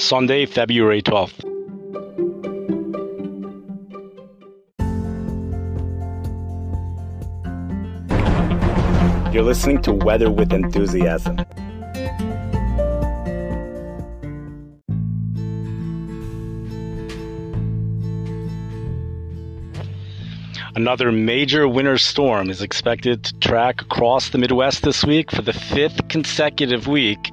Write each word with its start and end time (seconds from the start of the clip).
Sunday, 0.00 0.46
February 0.46 1.02
12th. 1.02 1.44
You're 9.34 9.42
listening 9.42 9.82
to 9.82 9.92
Weather 9.92 10.30
with 10.30 10.54
Enthusiasm. 10.54 11.44
Another 20.74 21.12
major 21.12 21.68
winter 21.68 21.98
storm 21.98 22.48
is 22.48 22.62
expected 22.62 23.24
to 23.24 23.38
track 23.40 23.82
across 23.82 24.30
the 24.30 24.38
Midwest 24.38 24.82
this 24.82 25.04
week 25.04 25.30
for 25.30 25.42
the 25.42 25.52
fifth 25.52 26.08
consecutive 26.08 26.86
week. 26.86 27.30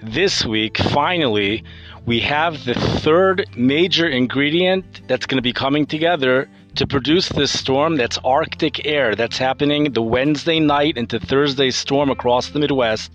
This 0.00 0.46
week, 0.46 0.78
finally, 0.78 1.64
we 2.08 2.20
have 2.20 2.64
the 2.64 2.72
third 2.72 3.46
major 3.54 4.08
ingredient 4.08 5.06
that's 5.08 5.26
going 5.26 5.36
to 5.36 5.42
be 5.42 5.52
coming 5.52 5.84
together 5.84 6.48
to 6.74 6.86
produce 6.86 7.28
this 7.28 7.52
storm 7.52 7.96
that's 7.96 8.16
Arctic 8.24 8.86
air 8.86 9.14
that's 9.14 9.36
happening 9.36 9.92
the 9.92 10.00
Wednesday 10.00 10.58
night 10.58 10.96
into 10.96 11.20
Thursday 11.20 11.70
storm 11.70 12.08
across 12.08 12.48
the 12.48 12.60
Midwest. 12.60 13.12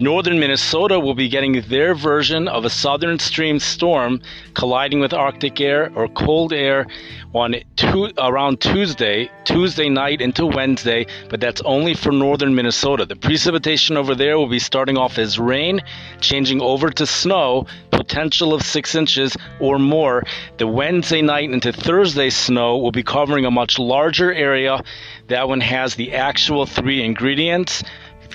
Northern 0.00 0.40
Minnesota 0.40 0.98
will 0.98 1.14
be 1.14 1.28
getting 1.28 1.62
their 1.68 1.94
version 1.94 2.48
of 2.48 2.64
a 2.64 2.70
southern 2.70 3.18
stream 3.20 3.60
storm 3.60 4.20
colliding 4.54 4.98
with 4.98 5.12
Arctic 5.12 5.60
air 5.60 5.92
or 5.94 6.08
cold 6.08 6.52
air 6.52 6.86
on 7.32 7.54
two, 7.76 8.10
around 8.18 8.60
Tuesday, 8.60 9.30
Tuesday 9.44 9.88
night 9.88 10.20
into 10.20 10.46
Wednesday, 10.46 11.06
but 11.28 11.40
that's 11.40 11.60
only 11.62 11.94
for 11.94 12.12
northern 12.12 12.54
Minnesota. 12.54 13.06
The 13.06 13.16
precipitation 13.16 13.96
over 13.96 14.14
there 14.14 14.36
will 14.36 14.48
be 14.48 14.58
starting 14.58 14.96
off 14.96 15.18
as 15.18 15.38
rain, 15.38 15.80
changing 16.20 16.60
over 16.60 16.90
to 16.90 17.06
snow, 17.06 17.66
potential 17.90 18.52
of 18.52 18.62
six 18.62 18.94
inches 18.94 19.36
or 19.60 19.78
more. 19.78 20.24
The 20.58 20.66
Wednesday 20.66 21.22
night 21.22 21.50
into 21.50 21.72
Thursday 21.72 22.30
snow 22.30 22.78
will 22.78 22.92
be 22.92 23.02
covering 23.02 23.44
a 23.44 23.50
much 23.50 23.78
larger 23.78 24.32
area. 24.32 24.82
That 25.28 25.48
one 25.48 25.60
has 25.60 25.94
the 25.94 26.14
actual 26.14 26.66
three 26.66 27.02
ingredients 27.02 27.82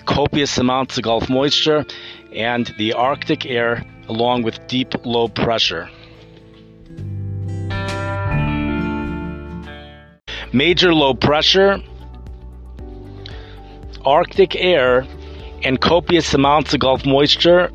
copious 0.10 0.58
amounts 0.58 0.98
of 0.98 1.04
Gulf 1.04 1.30
moisture, 1.30 1.86
and 2.36 2.74
the 2.80 2.94
Arctic 2.94 3.46
air, 3.46 3.86
along 4.08 4.42
with 4.42 4.60
deep 4.68 4.94
low 5.06 5.28
pressure. 5.28 5.88
Major 10.52 10.96
low 10.96 11.14
pressure, 11.14 11.78
Arctic 14.04 14.56
air, 14.56 15.06
and 15.64 15.80
copious 15.80 16.34
amounts 16.34 16.74
of 16.74 16.80
Gulf 16.80 17.06
moisture 17.06 17.70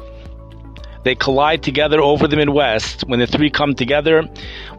they 1.04 1.14
collide 1.14 1.62
together 1.62 2.00
over 2.00 2.26
the 2.26 2.36
Midwest. 2.36 3.02
When 3.06 3.20
the 3.20 3.26
three 3.26 3.50
come 3.50 3.74
together, 3.74 4.24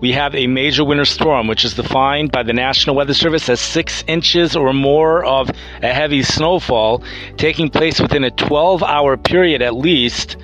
we 0.01 0.11
have 0.11 0.33
a 0.35 0.47
major 0.47 0.83
winter 0.83 1.05
storm, 1.05 1.47
which 1.47 1.63
is 1.63 1.75
defined 1.75 2.31
by 2.31 2.43
the 2.43 2.53
National 2.53 2.95
Weather 2.95 3.13
Service 3.13 3.47
as 3.47 3.61
six 3.61 4.03
inches 4.07 4.55
or 4.55 4.73
more 4.73 5.23
of 5.23 5.51
a 5.81 5.93
heavy 5.93 6.23
snowfall 6.23 7.03
taking 7.37 7.69
place 7.69 7.99
within 7.99 8.23
a 8.23 8.31
12 8.31 8.81
hour 8.83 9.17
period 9.17 9.61
at 9.61 9.75
least 9.75 10.37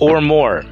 or 0.00 0.20
more. 0.20 0.64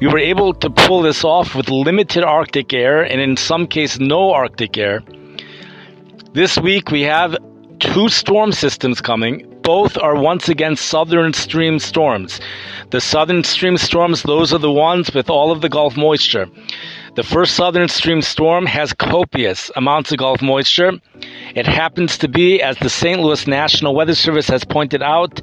We 0.00 0.08
were 0.08 0.18
able 0.18 0.54
to 0.54 0.70
pull 0.70 1.02
this 1.02 1.24
off 1.24 1.54
with 1.54 1.68
limited 1.70 2.24
Arctic 2.24 2.74
air 2.74 3.02
and 3.02 3.20
in 3.20 3.36
some 3.36 3.66
cases 3.68 4.00
no 4.00 4.32
Arctic 4.32 4.76
air. 4.76 5.02
This 6.32 6.58
week 6.58 6.90
we 6.90 7.02
have 7.02 7.36
two 7.78 8.08
storm 8.08 8.50
systems 8.50 9.00
coming 9.00 9.53
both 9.64 9.96
are 9.98 10.14
once 10.14 10.48
again 10.48 10.76
southern 10.76 11.32
stream 11.32 11.78
storms. 11.78 12.38
The 12.90 13.00
southern 13.00 13.42
stream 13.42 13.78
storms, 13.78 14.22
those 14.22 14.52
are 14.52 14.58
the 14.58 14.70
ones 14.70 15.12
with 15.12 15.30
all 15.30 15.50
of 15.50 15.62
the 15.62 15.70
Gulf 15.70 15.96
moisture. 15.96 16.46
The 17.16 17.22
first 17.22 17.54
southern 17.54 17.88
stream 17.88 18.20
storm 18.22 18.66
has 18.66 18.92
copious 18.92 19.70
amounts 19.74 20.12
of 20.12 20.18
Gulf 20.18 20.42
moisture. 20.42 20.92
It 21.54 21.66
happens 21.66 22.18
to 22.18 22.28
be, 22.28 22.60
as 22.60 22.76
the 22.78 22.90
St. 22.90 23.20
Louis 23.20 23.46
National 23.46 23.94
Weather 23.94 24.14
Service 24.14 24.48
has 24.48 24.64
pointed 24.64 25.02
out, 25.02 25.40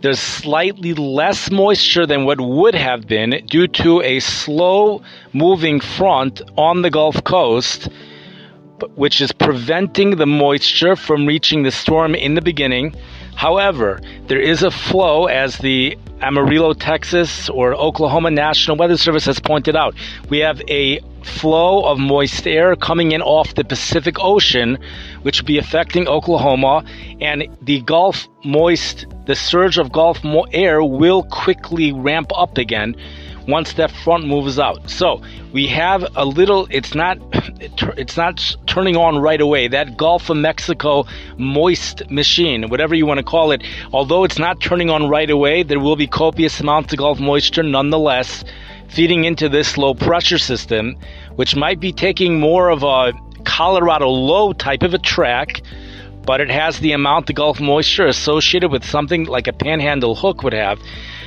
there's 0.00 0.18
slightly 0.18 0.94
less 0.94 1.50
moisture 1.50 2.06
than 2.06 2.24
what 2.24 2.40
would 2.40 2.74
have 2.74 3.06
been 3.06 3.42
due 3.46 3.68
to 3.68 4.02
a 4.02 4.18
slow 4.20 5.02
moving 5.32 5.78
front 5.78 6.42
on 6.56 6.82
the 6.82 6.90
Gulf 6.90 7.22
Coast 7.22 7.88
which 8.94 9.20
is 9.20 9.32
preventing 9.32 10.16
the 10.16 10.26
moisture 10.26 10.96
from 10.96 11.26
reaching 11.26 11.62
the 11.62 11.70
storm 11.70 12.14
in 12.14 12.34
the 12.34 12.40
beginning. 12.40 12.94
However, 13.34 14.00
there 14.26 14.40
is 14.40 14.62
a 14.62 14.70
flow, 14.70 15.26
as 15.26 15.58
the 15.58 15.96
Amarillo, 16.20 16.74
Texas, 16.74 17.48
or 17.48 17.74
Oklahoma 17.74 18.30
National 18.30 18.76
Weather 18.76 18.96
Service 18.96 19.24
has 19.24 19.40
pointed 19.40 19.74
out. 19.74 19.94
We 20.28 20.38
have 20.38 20.60
a 20.68 21.00
flow 21.22 21.84
of 21.84 21.98
moist 21.98 22.46
air 22.46 22.76
coming 22.76 23.12
in 23.12 23.22
off 23.22 23.54
the 23.54 23.64
Pacific 23.64 24.16
Ocean, 24.20 24.78
which 25.22 25.40
will 25.40 25.46
be 25.46 25.58
affecting 25.58 26.08
Oklahoma, 26.08 26.84
and 27.20 27.48
the 27.62 27.80
Gulf 27.82 28.28
moist, 28.44 29.06
the 29.26 29.34
surge 29.34 29.78
of 29.78 29.92
Gulf 29.92 30.20
air 30.52 30.82
will 30.82 31.22
quickly 31.24 31.92
ramp 31.92 32.32
up 32.34 32.58
again 32.58 32.94
once 33.48 33.74
that 33.74 33.90
front 33.90 34.26
moves 34.26 34.58
out. 34.58 34.88
So 34.88 35.22
we 35.52 35.66
have 35.68 36.06
a 36.16 36.24
little. 36.24 36.66
It's 36.70 36.94
not. 36.94 37.18
It's 37.96 38.16
not 38.16 38.56
turning 38.66 38.96
on 38.96 39.18
right 39.18 39.40
away. 39.40 39.68
That 39.68 39.96
Gulf 39.96 40.30
of 40.30 40.36
Mexico 40.36 41.04
moist 41.36 42.08
machine, 42.10 42.68
whatever 42.68 42.94
you 42.94 43.04
want 43.04 43.18
to 43.18 43.24
call 43.24 43.52
it, 43.52 43.62
although 43.92 44.24
it's 44.24 44.38
not 44.38 44.60
turning 44.60 44.90
on 44.90 45.08
right 45.08 45.28
away, 45.28 45.62
there 45.62 45.80
will 45.80 45.96
be 45.96 46.06
copious 46.06 46.60
amounts 46.60 46.92
of 46.92 46.98
Gulf 46.98 47.20
moisture 47.20 47.62
nonetheless 47.62 48.44
feeding 48.88 49.24
into 49.24 49.48
this 49.48 49.76
low 49.76 49.94
pressure 49.94 50.38
system, 50.38 50.96
which 51.36 51.54
might 51.54 51.80
be 51.80 51.92
taking 51.92 52.40
more 52.40 52.70
of 52.70 52.82
a 52.82 53.12
Colorado 53.44 54.08
low 54.08 54.52
type 54.52 54.82
of 54.82 54.94
a 54.94 54.98
track 54.98 55.62
but 56.26 56.40
it 56.40 56.50
has 56.50 56.78
the 56.80 56.92
amount 56.92 57.30
of 57.30 57.36
Gulf 57.36 57.60
moisture 57.60 58.06
associated 58.06 58.70
with 58.70 58.84
something 58.84 59.24
like 59.24 59.48
a 59.48 59.52
panhandle 59.52 60.14
hook 60.14 60.42
would 60.42 60.52
have. 60.52 60.78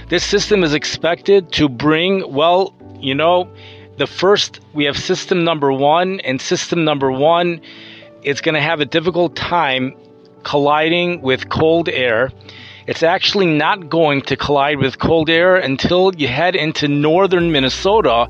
This 0.10 0.24
system 0.24 0.64
is 0.64 0.74
expected 0.74 1.52
to 1.54 1.70
bring, 1.70 2.34
well, 2.34 2.74
you 3.00 3.16
know, 3.16 3.50
the 3.98 4.08
first, 4.08 4.60
we 4.74 4.86
have 4.86 4.98
system 4.98 5.44
number 5.44 5.72
one, 5.72 6.20
and 6.22 6.42
system 6.42 6.84
number 6.84 7.12
one 7.12 7.62
is 8.24 8.42
going 8.42 8.56
to 8.56 8.62
have 8.62 8.80
a 8.80 8.86
difficult 8.86 9.36
time 9.36 9.96
colliding 10.44 11.22
with 11.22 11.50
cold 11.50 11.90
air. 11.90 12.32
It's 12.86 13.02
actually 13.04 13.46
not 13.46 13.90
going 13.90 14.24
to 14.24 14.36
collide 14.36 14.78
with 14.78 15.00
cold 15.00 15.30
air 15.30 15.56
until 15.56 16.14
you 16.16 16.28
head 16.28 16.56
into 16.56 16.90
northern 16.90 17.52
Minnesota, 17.52 18.28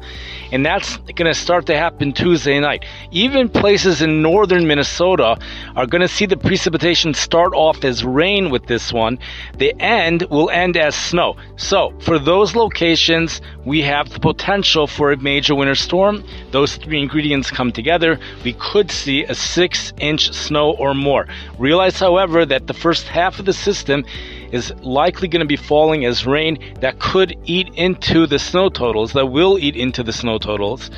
and 0.51 0.63
that's 0.63 0.97
going 0.97 1.25
to 1.25 1.33
start 1.33 1.65
to 1.67 1.75
happen 1.75 2.13
Tuesday 2.13 2.59
night. 2.59 2.85
Even 3.11 3.49
places 3.49 4.03
in 4.03 4.21
northern 4.21 4.67
Minnesota 4.67 5.39
are 5.75 5.87
going 5.87 6.01
to 6.01 6.07
see 6.07 6.27
the 6.27 6.37
precipitation 6.37 7.15
start 7.15 7.53
off 7.55 7.83
as 7.83 8.05
rain 8.05 8.51
with 8.51 8.67
this 8.67 8.93
one. 8.93 9.17
The 9.57 9.73
end 9.81 10.27
will 10.29 10.51
end 10.51 10.77
as 10.77 10.95
snow. 10.95 11.35
So, 11.55 11.91
for 12.01 12.19
those 12.19 12.55
locations, 12.55 13.41
we 13.65 13.81
have 13.81 14.09
the 14.09 14.19
potential 14.19 14.85
for 14.85 15.11
a 15.11 15.17
major 15.17 15.55
winter 15.55 15.73
storm. 15.73 16.23
Those 16.51 16.75
three 16.75 17.01
ingredients 17.01 17.49
come 17.49 17.71
together. 17.71 18.19
We 18.43 18.53
could 18.53 18.91
see 18.91 19.23
a 19.23 19.33
six 19.33 19.93
inch 19.99 20.31
snow 20.31 20.75
or 20.75 20.93
more. 20.93 21.27
Realize, 21.57 21.99
however, 21.99 22.45
that 22.45 22.67
the 22.67 22.73
first 22.75 23.07
half 23.07 23.39
of 23.39 23.45
the 23.45 23.53
system 23.53 24.05
is 24.53 24.71
likely 24.81 25.27
going 25.27 25.41
to 25.41 25.47
be 25.47 25.57
falling 25.57 26.05
as 26.05 26.25
rain 26.25 26.57
that 26.79 26.99
could 26.99 27.35
eat 27.43 27.73
into 27.73 28.27
the 28.27 28.37
snow 28.37 28.69
totals, 28.69 29.13
that 29.13 29.25
will 29.25 29.57
eat 29.57 29.75
into 29.75 30.03
the 30.03 30.13
snow 30.13 30.37
totals. 30.37 30.91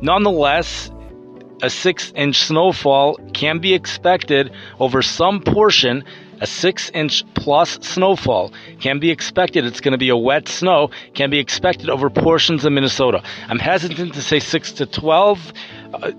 Nonetheless, 0.00 0.90
a 1.62 1.68
six 1.68 2.10
inch 2.16 2.36
snowfall 2.36 3.18
can 3.34 3.58
be 3.58 3.74
expected 3.74 4.50
over 4.80 5.02
some 5.02 5.42
portion. 5.42 6.04
A 6.40 6.46
six 6.46 6.90
inch 6.90 7.22
plus 7.34 7.78
snowfall 7.82 8.52
can 8.80 8.98
be 8.98 9.10
expected. 9.10 9.66
It's 9.66 9.80
going 9.80 9.92
to 9.92 9.98
be 9.98 10.08
a 10.08 10.16
wet 10.16 10.48
snow, 10.48 10.90
can 11.14 11.30
be 11.30 11.38
expected 11.38 11.90
over 11.90 12.08
portions 12.08 12.64
of 12.64 12.72
Minnesota. 12.72 13.22
I'm 13.46 13.60
hesitant 13.60 14.14
to 14.14 14.22
say 14.22 14.40
six 14.40 14.72
to 14.72 14.86
12. 14.86 15.52
Uh, 15.94 16.10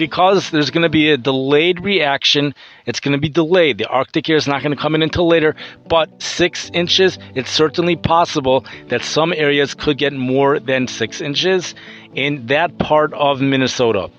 because 0.00 0.48
there's 0.48 0.70
going 0.70 0.82
to 0.82 0.88
be 0.88 1.10
a 1.10 1.18
delayed 1.18 1.84
reaction. 1.84 2.54
It's 2.86 3.00
going 3.00 3.12
to 3.12 3.20
be 3.20 3.28
delayed. 3.28 3.76
The 3.76 3.86
Arctic 3.86 4.30
air 4.30 4.36
is 4.36 4.46
not 4.46 4.62
going 4.62 4.74
to 4.74 4.82
come 4.82 4.94
in 4.94 5.02
until 5.02 5.28
later, 5.28 5.54
but 5.86 6.22
six 6.22 6.70
inches, 6.72 7.18
it's 7.34 7.50
certainly 7.50 7.96
possible 7.96 8.64
that 8.88 9.02
some 9.02 9.34
areas 9.34 9.74
could 9.74 9.98
get 9.98 10.14
more 10.14 10.58
than 10.58 10.88
six 10.88 11.20
inches 11.20 11.74
in 12.14 12.46
that 12.46 12.78
part 12.78 13.12
of 13.12 13.42
Minnesota 13.42 14.10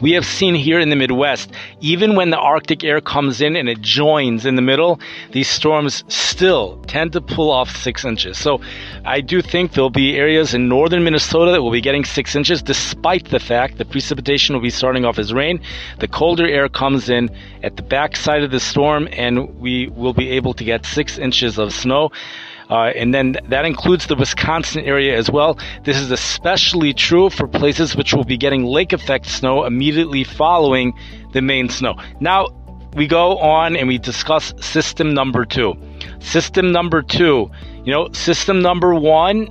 we 0.00 0.12
have 0.12 0.26
seen 0.26 0.54
here 0.54 0.78
in 0.78 0.90
the 0.90 0.96
Midwest, 0.96 1.50
even 1.80 2.14
when 2.14 2.30
the 2.30 2.38
Arctic 2.38 2.84
air 2.84 3.00
comes 3.00 3.40
in 3.40 3.56
and 3.56 3.68
it 3.68 3.80
joins 3.80 4.46
in 4.46 4.54
the 4.54 4.62
middle, 4.62 5.00
these 5.32 5.48
storms 5.48 6.04
still 6.08 6.82
tend 6.86 7.12
to 7.12 7.20
pull 7.20 7.50
off 7.50 7.74
six 7.76 8.04
inches. 8.04 8.38
So 8.38 8.60
I 9.04 9.20
do 9.20 9.42
think 9.42 9.72
there'll 9.72 9.90
be 9.90 10.16
areas 10.16 10.54
in 10.54 10.68
northern 10.68 11.04
Minnesota 11.04 11.52
that 11.52 11.62
will 11.62 11.72
be 11.72 11.80
getting 11.80 12.04
six 12.04 12.36
inches, 12.36 12.62
despite 12.62 13.30
the 13.30 13.40
fact 13.40 13.78
the 13.78 13.84
precipitation 13.84 14.54
will 14.54 14.62
be 14.62 14.70
starting 14.70 15.04
off 15.04 15.18
as 15.18 15.32
rain. 15.32 15.60
The 15.98 16.08
colder 16.08 16.46
air 16.46 16.68
comes 16.68 17.08
in 17.08 17.30
at 17.62 17.76
the 17.76 17.82
backside 17.82 18.42
of 18.42 18.50
the 18.50 18.60
storm, 18.60 19.08
and 19.12 19.58
we 19.58 19.88
will 19.88 20.14
be 20.14 20.30
able 20.30 20.54
to 20.54 20.64
get 20.64 20.86
six 20.86 21.18
inches 21.18 21.58
of 21.58 21.72
snow. 21.72 22.10
Uh, 22.70 22.92
and 22.94 23.14
then 23.14 23.36
that 23.48 23.64
includes 23.64 24.06
the 24.06 24.14
Wisconsin 24.14 24.84
area 24.84 25.16
as 25.16 25.30
well. 25.30 25.58
This 25.84 25.96
is 25.96 26.10
especially 26.10 26.92
true 26.92 27.30
for 27.30 27.48
places 27.48 27.96
which 27.96 28.12
will 28.12 28.24
be 28.24 28.36
getting 28.36 28.64
lake 28.64 28.92
effect 28.92 29.26
snow 29.26 29.64
immediately 29.64 30.24
following 30.24 30.92
the 31.32 31.40
main 31.40 31.68
snow. 31.68 31.94
Now, 32.20 32.46
we 32.94 33.06
go 33.06 33.38
on 33.38 33.76
and 33.76 33.88
we 33.88 33.98
discuss 33.98 34.52
system 34.60 35.14
number 35.14 35.44
two. 35.44 35.74
System 36.20 36.72
number 36.72 37.02
two, 37.02 37.50
you 37.84 37.92
know, 37.92 38.10
system 38.12 38.60
number 38.60 38.94
one 38.94 39.48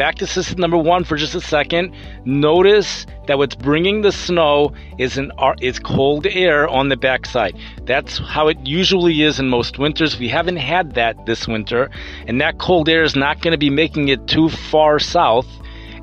back 0.00 0.14
to 0.14 0.26
system 0.26 0.58
number 0.58 0.78
one 0.78 1.04
for 1.04 1.18
just 1.18 1.34
a 1.34 1.42
second. 1.42 1.94
Notice 2.24 3.04
that 3.26 3.36
what's 3.36 3.54
bringing 3.54 4.00
the 4.00 4.10
snow 4.10 4.72
is 4.96 5.18
an 5.18 5.30
is 5.60 5.78
cold 5.78 6.26
air 6.26 6.66
on 6.66 6.88
the 6.88 6.96
backside. 6.96 7.54
That's 7.84 8.16
how 8.16 8.48
it 8.48 8.56
usually 8.64 9.20
is 9.20 9.38
in 9.38 9.50
most 9.50 9.78
winters. 9.78 10.18
We 10.18 10.30
haven't 10.30 10.56
had 10.56 10.94
that 10.94 11.26
this 11.26 11.46
winter, 11.46 11.90
and 12.26 12.40
that 12.40 12.56
cold 12.56 12.88
air 12.88 13.02
is 13.02 13.14
not 13.14 13.42
going 13.42 13.52
to 13.52 13.58
be 13.58 13.68
making 13.68 14.08
it 14.08 14.26
too 14.26 14.48
far 14.48 14.98
south. 14.98 15.46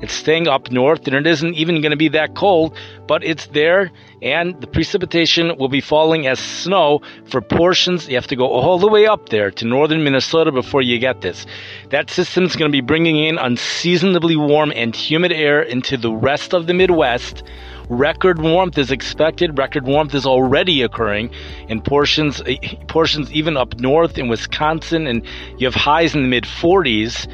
It's 0.00 0.12
staying 0.12 0.48
up 0.48 0.70
north, 0.70 1.06
and 1.06 1.16
it 1.16 1.26
isn't 1.26 1.54
even 1.54 1.80
going 1.80 1.90
to 1.90 1.96
be 1.96 2.08
that 2.08 2.34
cold, 2.34 2.76
but 3.06 3.24
it's 3.24 3.46
there 3.48 3.90
and 4.22 4.60
the 4.60 4.66
precipitation 4.66 5.56
will 5.58 5.68
be 5.68 5.80
falling 5.80 6.26
as 6.26 6.38
snow 6.38 7.00
for 7.26 7.40
portions. 7.40 8.08
You 8.08 8.16
have 8.16 8.26
to 8.28 8.36
go 8.36 8.48
all 8.48 8.78
the 8.78 8.88
way 8.88 9.06
up 9.06 9.28
there 9.28 9.50
to 9.52 9.64
northern 9.64 10.02
Minnesota 10.02 10.50
before 10.50 10.82
you 10.82 10.98
get 10.98 11.20
this. 11.20 11.46
That 11.90 12.10
system 12.10 12.44
is 12.44 12.56
going 12.56 12.70
to 12.70 12.76
be 12.76 12.80
bringing 12.80 13.18
in 13.18 13.38
unseasonably 13.38 14.36
warm 14.36 14.72
and 14.74 14.94
humid 14.94 15.32
air 15.32 15.62
into 15.62 15.96
the 15.96 16.12
rest 16.12 16.52
of 16.52 16.66
the 16.66 16.74
Midwest. 16.74 17.44
Record 17.88 18.40
warmth 18.40 18.76
is 18.76 18.90
expected. 18.90 19.56
Record 19.56 19.86
warmth 19.86 20.14
is 20.14 20.26
already 20.26 20.82
occurring 20.82 21.30
in 21.68 21.80
portions, 21.80 22.42
eh, 22.46 22.56
portions 22.88 23.32
even 23.32 23.56
up 23.56 23.78
north 23.78 24.18
in 24.18 24.28
Wisconsin, 24.28 25.06
and 25.06 25.24
you 25.58 25.66
have 25.66 25.74
highs 25.74 26.14
in 26.14 26.22
the 26.22 26.28
mid 26.28 26.44
40s. 26.44 27.26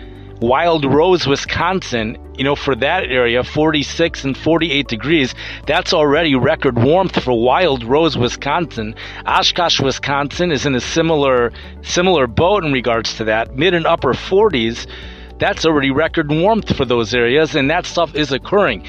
Wild 0.44 0.84
Rose, 0.84 1.26
Wisconsin, 1.26 2.18
you 2.36 2.44
know, 2.44 2.54
for 2.54 2.74
that 2.76 3.04
area, 3.04 3.42
46 3.42 4.24
and 4.24 4.36
48 4.36 4.86
degrees, 4.86 5.34
that's 5.66 5.94
already 5.94 6.34
record 6.34 6.78
warmth 6.78 7.22
for 7.22 7.32
Wild 7.32 7.82
Rose, 7.82 8.18
Wisconsin. 8.18 8.94
Oshkosh, 9.24 9.80
Wisconsin 9.80 10.52
is 10.52 10.66
in 10.66 10.74
a 10.74 10.82
similar 10.82 11.50
similar 11.80 12.26
boat 12.26 12.62
in 12.62 12.74
regards 12.74 13.14
to 13.14 13.24
that, 13.24 13.56
mid 13.56 13.72
and 13.72 13.86
upper 13.86 14.12
40s. 14.12 14.86
That's 15.38 15.64
already 15.64 15.90
record 15.90 16.30
warmth 16.30 16.76
for 16.76 16.84
those 16.84 17.14
areas, 17.14 17.56
and 17.56 17.70
that 17.70 17.86
stuff 17.86 18.14
is 18.14 18.30
occurring. 18.30 18.84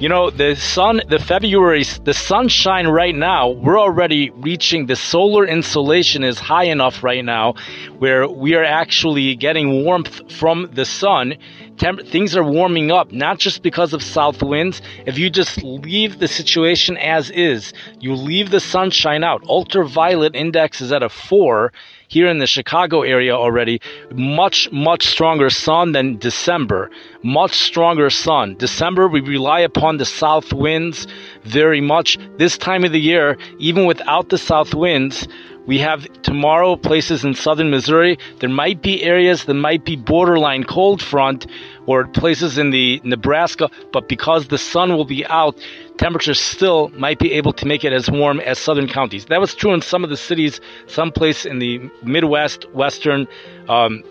You 0.00 0.08
know, 0.08 0.30
the 0.30 0.54
sun, 0.54 1.02
the 1.08 1.18
February, 1.18 1.82
the 2.04 2.14
sunshine 2.14 2.86
right 2.86 3.12
now, 3.12 3.48
we're 3.48 3.80
already 3.80 4.30
reaching 4.30 4.86
the 4.86 4.94
solar 4.94 5.44
insolation 5.44 6.22
is 6.22 6.38
high 6.38 6.66
enough 6.66 7.02
right 7.02 7.24
now 7.24 7.54
where 7.98 8.28
we 8.28 8.54
are 8.54 8.62
actually 8.62 9.34
getting 9.34 9.82
warmth 9.82 10.30
from 10.30 10.70
the 10.72 10.84
sun. 10.84 11.36
Things 11.78 12.36
are 12.36 12.44
warming 12.44 12.92
up, 12.92 13.10
not 13.10 13.40
just 13.40 13.64
because 13.64 13.92
of 13.92 14.04
south 14.04 14.40
winds. 14.40 14.80
If 15.04 15.18
you 15.18 15.30
just 15.30 15.64
leave 15.64 16.20
the 16.20 16.28
situation 16.28 16.96
as 16.96 17.30
is, 17.30 17.72
you 17.98 18.14
leave 18.14 18.52
the 18.52 18.60
sunshine 18.60 19.24
out. 19.24 19.42
Ultraviolet 19.48 20.36
index 20.36 20.80
is 20.80 20.92
at 20.92 21.02
a 21.02 21.08
four 21.08 21.72
here 22.08 22.26
in 22.26 22.38
the 22.38 22.46
Chicago 22.46 23.02
area 23.02 23.34
already. 23.34 23.80
Much, 24.12 24.70
much 24.72 25.06
stronger 25.06 25.50
sun 25.50 25.92
than 25.92 26.18
December. 26.18 26.90
Much 27.22 27.52
stronger 27.52 28.10
sun. 28.10 28.56
December, 28.58 29.06
we 29.06 29.20
rely 29.20 29.60
upon 29.60 29.98
the 29.98 30.04
south 30.04 30.52
winds 30.52 31.06
very 31.44 31.80
much. 31.80 32.18
This 32.38 32.58
time 32.58 32.84
of 32.84 32.92
the 32.92 33.00
year, 33.00 33.36
even 33.58 33.84
without 33.84 34.30
the 34.30 34.38
south 34.38 34.74
winds, 34.74 35.28
we 35.68 35.78
have 35.80 36.10
tomorrow 36.22 36.76
places 36.76 37.26
in 37.26 37.34
southern 37.34 37.70
Missouri. 37.70 38.18
There 38.40 38.48
might 38.48 38.80
be 38.80 39.04
areas 39.04 39.44
that 39.44 39.52
might 39.52 39.84
be 39.84 39.96
borderline 39.96 40.64
cold 40.64 41.02
front 41.02 41.46
or 41.84 42.06
places 42.06 42.56
in 42.56 42.70
the 42.70 43.02
Nebraska, 43.04 43.68
but 43.92 44.08
because 44.08 44.48
the 44.48 44.56
sun 44.56 44.96
will 44.96 45.04
be 45.04 45.26
out, 45.26 45.62
temperatures 45.98 46.40
still 46.40 46.88
might 46.96 47.18
be 47.18 47.34
able 47.34 47.52
to 47.52 47.66
make 47.66 47.84
it 47.84 47.92
as 47.92 48.10
warm 48.10 48.40
as 48.40 48.58
southern 48.58 48.88
counties. 48.88 49.26
That 49.26 49.42
was 49.42 49.54
true 49.54 49.74
in 49.74 49.82
some 49.82 50.04
of 50.04 50.08
the 50.08 50.16
cities, 50.16 50.58
some 50.86 51.12
place 51.12 51.44
in 51.44 51.58
the 51.58 51.90
Midwest, 52.02 52.64
Western, 52.72 53.28
um, 53.68 54.02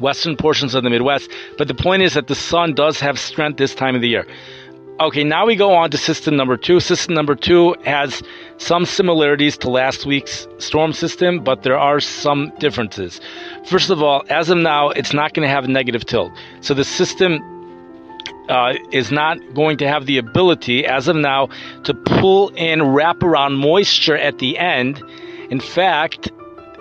western 0.00 0.36
portions 0.36 0.74
of 0.74 0.82
the 0.82 0.90
Midwest. 0.90 1.30
But 1.56 1.68
the 1.68 1.74
point 1.74 2.02
is 2.02 2.14
that 2.14 2.26
the 2.26 2.34
sun 2.34 2.74
does 2.74 2.98
have 2.98 3.16
strength 3.16 3.58
this 3.58 3.76
time 3.76 3.94
of 3.94 4.00
the 4.00 4.08
year. 4.08 4.26
Okay, 5.00 5.22
now 5.22 5.46
we 5.46 5.54
go 5.54 5.74
on 5.74 5.92
to 5.92 5.96
system 5.96 6.36
number 6.36 6.56
two. 6.56 6.80
System 6.80 7.14
number 7.14 7.36
two 7.36 7.76
has 7.84 8.20
some 8.56 8.84
similarities 8.84 9.56
to 9.58 9.70
last 9.70 10.04
week's 10.06 10.48
storm 10.58 10.92
system, 10.92 11.44
but 11.44 11.62
there 11.62 11.78
are 11.78 12.00
some 12.00 12.52
differences. 12.58 13.20
First 13.66 13.90
of 13.90 14.02
all, 14.02 14.24
as 14.28 14.50
of 14.50 14.58
now, 14.58 14.88
it's 14.88 15.12
not 15.12 15.34
going 15.34 15.46
to 15.46 15.54
have 15.54 15.66
a 15.66 15.68
negative 15.68 16.04
tilt. 16.04 16.32
So 16.62 16.74
the 16.74 16.82
system 16.82 17.38
uh, 18.48 18.74
is 18.90 19.12
not 19.12 19.38
going 19.54 19.76
to 19.78 19.86
have 19.86 20.06
the 20.06 20.18
ability, 20.18 20.84
as 20.84 21.06
of 21.06 21.14
now, 21.14 21.48
to 21.84 21.94
pull 21.94 22.48
in 22.56 22.80
wraparound 22.80 23.56
moisture 23.56 24.16
at 24.16 24.38
the 24.40 24.58
end. 24.58 25.00
In 25.48 25.60
fact, 25.60 26.28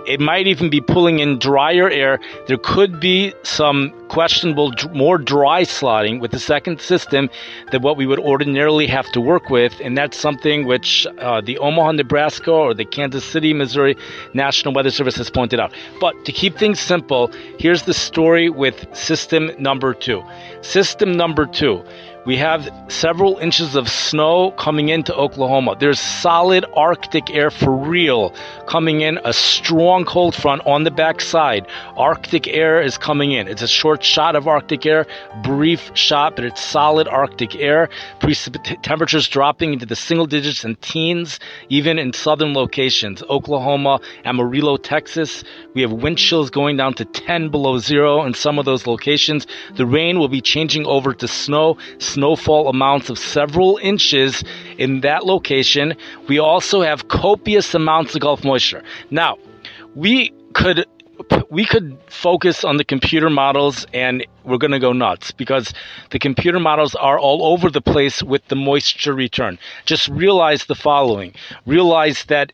it 0.08 0.20
might 0.20 0.48
even 0.48 0.70
be 0.70 0.82
pulling 0.82 1.20
in 1.20 1.38
drier 1.38 1.90
air. 1.90 2.20
There 2.48 2.58
could 2.58 3.00
be 3.00 3.34
some 3.44 3.94
questionable, 4.08 4.74
more 4.94 5.18
dry 5.18 5.64
slotting 5.64 6.22
with 6.22 6.32
the 6.32 6.40
second 6.40 6.80
system 6.80 7.30
than 7.72 7.82
what 7.82 7.98
we 7.98 8.06
would 8.06 8.20
ordinarily 8.20 8.88
have 8.88 9.12
to 9.12 9.22
work 9.22 9.50
with. 9.50 9.74
And 9.84 9.98
that's 9.98 10.18
something 10.18 10.66
which 10.66 11.06
uh, 11.20 11.42
the 11.42 11.58
Omaha, 11.58 11.92
Nebraska 11.94 12.52
or 12.52 12.74
the 12.74 12.86
Kansas 12.86 13.26
City, 13.26 13.54
Missouri 13.54 13.96
National 14.34 14.74
Weather 14.74 14.92
Service 14.92 15.18
has 15.18 15.30
pointed 15.30 15.60
out. 15.60 15.74
But 16.00 16.26
to 16.26 16.32
keep 16.32 16.58
things 16.58 16.80
simple, 16.80 17.32
here's 17.60 17.84
the 17.84 17.94
story 17.94 18.50
with 18.50 18.88
system 18.96 19.52
number 19.60 19.94
two. 19.94 20.24
System 20.62 21.12
number 21.12 21.46
two 21.46 21.84
we 22.28 22.36
have 22.36 22.70
several 22.90 23.38
inches 23.38 23.74
of 23.78 23.88
snow 23.88 24.52
coming 24.52 24.90
into 24.90 25.16
Oklahoma. 25.16 25.78
There's 25.80 25.98
solid 25.98 26.66
Arctic 26.76 27.30
air 27.30 27.50
for 27.50 27.72
real 27.72 28.36
coming 28.68 29.00
in, 29.00 29.18
a 29.24 29.32
strong 29.32 30.04
cold 30.04 30.36
front 30.36 30.62
on 30.66 30.84
the 30.84 30.92
backside. 30.92 31.66
Arctic 31.96 32.46
air 32.50 32.82
is 32.82 32.98
coming 32.98 33.32
in. 33.32 33.48
It's 33.48 33.62
a 33.62 33.68
short 33.68 34.04
shot 34.04 34.36
of 34.36 34.46
Arctic 34.46 34.86
air, 34.86 35.08
brief 35.42 35.90
shot, 35.94 36.36
but 36.36 36.44
it's 36.44 36.62
solid 36.62 37.08
Arctic 37.08 37.56
air. 37.56 37.88
Precipit- 38.20 38.84
temperatures 38.84 39.30
dropping 39.30 39.72
into 39.72 39.86
the 39.86 39.96
single 39.96 40.26
digits 40.26 40.66
and 40.66 40.80
teens, 40.82 41.40
even 41.70 41.98
in 41.98 42.12
southern 42.12 42.54
locations. 42.54 43.24
Oklahoma, 43.30 44.02
Amarillo, 44.26 44.76
Texas. 44.76 45.46
We 45.74 45.82
have 45.82 45.94
wind 45.94 46.18
chills 46.18 46.50
going 46.50 46.76
down 46.76 46.94
to 46.96 47.06
10 47.06 47.48
below 47.52 47.78
zero 47.78 48.26
in 48.26 48.34
some 48.34 48.60
of 48.60 48.66
those 48.66 48.86
locations. 48.86 49.48
The 49.76 49.86
rain 49.86 50.20
will 50.20 50.28
be 50.28 50.42
changing 50.42 50.86
over 50.86 51.14
to 51.14 51.28
snow 51.30 51.78
snowfall 52.18 52.68
amounts 52.68 53.12
of 53.12 53.20
several 53.20 53.78
inches 53.78 54.44
in 54.80 55.02
that 55.02 55.24
location. 55.24 55.96
We 56.28 56.40
also 56.40 56.82
have 56.82 57.08
copious 57.10 57.76
amounts 57.76 58.16
of 58.16 58.22
Gulf 58.22 58.44
moisture. 58.44 58.82
Now, 59.12 59.38
we 59.94 60.34
could 60.54 60.86
we 61.50 61.66
could 61.66 61.98
focus 62.08 62.64
on 62.64 62.78
the 62.78 62.84
computer 62.84 63.30
models 63.30 63.86
and 63.94 64.26
we're 64.44 64.58
going 64.58 64.72
to 64.72 64.80
go 64.80 64.94
nuts 64.94 65.32
because 65.32 65.74
the 66.12 66.20
computer 66.20 66.60
models 66.60 66.94
are 66.96 67.20
all 67.20 67.44
over 67.54 67.70
the 67.72 67.82
place 67.82 68.22
with 68.22 68.48
the 68.50 68.56
moisture 68.56 69.14
return. 69.14 69.58
Just 69.86 70.08
realize 70.10 70.66
the 70.66 70.76
following. 70.76 71.34
Realize 71.66 72.24
that 72.26 72.54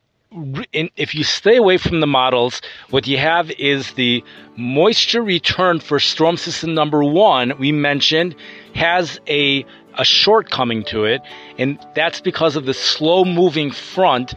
if 0.73 1.13
you 1.13 1.23
stay 1.23 1.57
away 1.57 1.77
from 1.77 1.99
the 1.99 2.07
models, 2.07 2.61
what 2.89 3.05
you 3.07 3.17
have 3.17 3.51
is 3.51 3.93
the 3.93 4.23
moisture 4.55 5.21
return 5.21 5.79
for 5.79 5.99
storm 5.99 6.37
system 6.37 6.73
number 6.73 7.03
one, 7.03 7.53
we 7.59 7.71
mentioned, 7.71 8.35
has 8.73 9.19
a, 9.27 9.65
a 9.97 10.05
shortcoming 10.05 10.83
to 10.85 11.05
it, 11.05 11.21
and 11.57 11.79
that's 11.95 12.21
because 12.21 12.55
of 12.55 12.65
the 12.65 12.73
slow 12.73 13.23
moving 13.25 13.71
front 13.71 14.35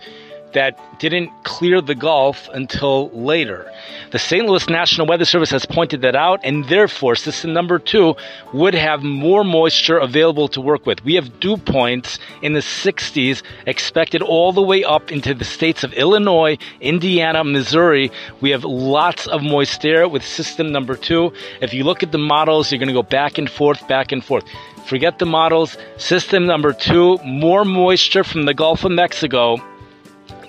that 0.53 0.79
didn't 0.99 1.31
clear 1.45 1.81
the 1.81 1.95
Gulf 1.95 2.49
until 2.53 3.11
later. 3.11 3.71
The 4.11 4.19
St. 4.19 4.47
Louis 4.47 4.69
National 4.69 5.07
Weather 5.07 5.25
Service 5.25 5.51
has 5.51 5.67
pointed 5.67 6.01
that 6.03 6.17
out, 6.17 6.41
and 6.43 6.65
therefore, 6.67 7.15
system 7.15 7.53
number 7.53 7.79
two 7.79 8.15
would 8.53 8.75
have 8.75 9.03
more 9.03 9.45
moisture 9.45 9.99
available 9.99 10.49
to 10.49 10.61
work 10.61 10.87
with. 10.87 11.05
We 11.05 11.15
have 11.15 11.41
dew 11.41 11.57
points 11.57 12.19
in 12.43 12.55
the 12.55 12.61
60s 12.61 13.43
expected 13.67 14.23
all 14.23 14.53
the 14.53 14.63
way 14.63 14.85
up 14.85 15.13
into 15.13 15.35
the 15.35 15.45
states 15.45 15.85
of 15.85 15.93
Illinois, 15.93 16.57
Indiana, 16.81 17.45
Missouri. 17.45 18.11
We 18.41 18.51
have 18.51 18.65
lots 18.65 19.27
of 19.27 19.43
moist 19.43 19.85
air 19.85 20.09
with 20.09 20.25
system 20.25 20.73
number 20.73 20.97
two. 20.97 21.33
If 21.61 21.75
you 21.75 21.85
look 21.85 22.03
at 22.03 22.13
the 22.13 22.19
models, 22.19 22.73
you're 22.73 22.79
going 22.79 22.89
to 22.89 22.95
go 22.95 23.03
back 23.03 23.39
and 23.39 23.51
forth, 23.51 23.87
back 23.89 24.13
and 24.13 24.25
forth. 24.25 24.45
Forget 24.87 25.19
the 25.19 25.27
models. 25.27 25.77
System 25.99 26.47
number 26.47 26.73
two, 26.73 27.19
more 27.25 27.65
moisture 27.65 28.23
from 28.23 28.45
the 28.45 28.55
Gulf 28.55 28.85
of 28.85 28.93
Mexico 28.93 29.59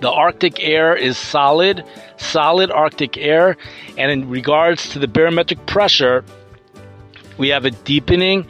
the 0.02 0.12
Arctic 0.12 0.60
air 0.60 0.96
is 0.96 1.18
solid, 1.18 1.84
solid 2.18 2.72
Arctic 2.72 3.18
air. 3.18 3.58
And 3.98 4.12
in 4.12 4.30
regards 4.30 4.90
to 4.90 5.00
the 5.00 5.08
barometric 5.08 5.66
pressure, 5.66 6.24
we 7.38 7.50
have 7.50 7.66
a 7.66 7.72
deepening 7.72 8.48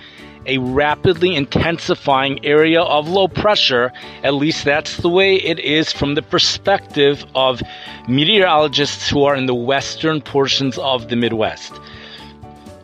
a 0.47 0.57
rapidly 0.59 1.35
intensifying 1.35 2.43
area 2.45 2.81
of 2.81 3.07
low 3.07 3.27
pressure. 3.27 3.91
At 4.23 4.33
least 4.33 4.65
that's 4.65 4.97
the 4.97 5.09
way 5.09 5.35
it 5.35 5.59
is 5.59 5.91
from 5.91 6.15
the 6.15 6.21
perspective 6.21 7.25
of 7.35 7.61
meteorologists 8.07 9.09
who 9.09 9.23
are 9.23 9.35
in 9.35 9.45
the 9.45 9.55
western 9.55 10.21
portions 10.21 10.77
of 10.77 11.09
the 11.09 11.15
Midwest. 11.15 11.73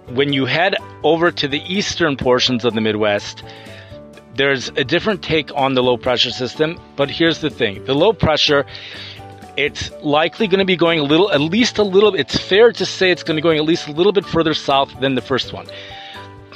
When 0.10 0.34
you 0.34 0.46
head 0.46 0.76
over 1.04 1.32
to 1.32 1.48
the 1.48 1.62
eastern 1.74 2.18
portions 2.18 2.66
of 2.66 2.74
the 2.74 2.82
Midwest, 2.82 3.44
there's 4.36 4.70
a 4.70 4.84
different 4.84 5.22
take 5.22 5.52
on 5.56 5.74
the 5.74 5.84
low 5.84 5.98
pressure 5.98 6.32
system, 6.32 6.80
but 6.96 7.10
here's 7.10 7.40
the 7.40 7.50
thing 7.50 7.84
the 7.86 7.96
low 7.96 8.14
pressure 8.14 8.66
it's 9.56 9.92
likely 10.02 10.48
going 10.48 10.60
to 10.60 10.66
be 10.66 10.76
going 10.76 11.00
a 11.00 11.04
little, 11.04 11.32
at 11.32 11.40
least 11.40 11.78
a 11.78 11.84
little. 11.84 12.16
It's 12.16 12.38
fair 12.38 12.72
to 12.72 12.86
say 12.86 13.12
it's 13.12 13.22
going 13.22 13.36
to 13.36 13.42
be 13.42 13.44
going 13.44 13.60
at 13.60 13.66
least 13.66 13.88
a 13.88 13.92
little 13.92 14.12
bit 14.12 14.26
further 14.26 14.54
south 14.54 15.00
than 15.00 15.16
the 15.16 15.22
first 15.22 15.54
one. 15.54 15.68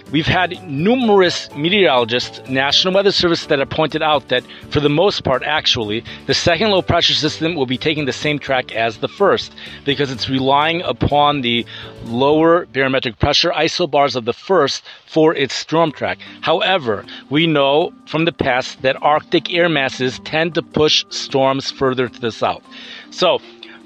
We've 0.10 0.26
had 0.26 0.64
numerous 0.66 1.54
meteorologists, 1.54 2.40
National 2.50 2.94
Weather 2.94 3.12
Service, 3.12 3.46
that 3.48 3.60
have 3.60 3.70
pointed 3.70 4.02
out 4.02 4.30
that 4.30 4.42
for 4.70 4.80
the 4.80 4.90
most 4.90 5.26
part, 5.26 5.44
actually, 5.44 6.02
the 6.28 6.34
second 6.34 6.70
low 6.70 6.82
pressure 6.82 7.14
system 7.14 7.56
will 7.56 7.66
be 7.66 7.78
taking 7.78 8.06
the 8.06 8.14
same 8.14 8.40
track 8.40 8.74
as 8.74 9.00
the 9.00 9.10
first 9.10 9.54
because 9.84 10.10
it's 10.10 10.30
relying 10.30 10.82
upon 10.84 11.42
the 11.42 11.66
lower 12.06 12.68
barometric 12.68 13.20
pressure 13.20 13.52
isobars 13.52 14.16
of 14.16 14.24
the 14.24 14.32
first 14.32 14.82
for 15.06 15.36
its 15.36 15.54
storm 15.54 15.92
track. 15.92 16.20
However, 16.40 17.04
we 17.30 17.46
know 17.46 17.92
from 18.06 18.24
the 18.24 18.32
past 18.32 18.82
that 18.84 18.96
Arctic 19.04 19.54
air 19.54 19.68
masses 19.68 20.20
tend 20.20 20.56
to 20.56 20.62
push 20.62 21.04
storms 21.10 21.70
further 21.70 22.08
to 22.08 22.22
the 22.22 22.32
south. 22.32 22.64
So, 23.10 23.40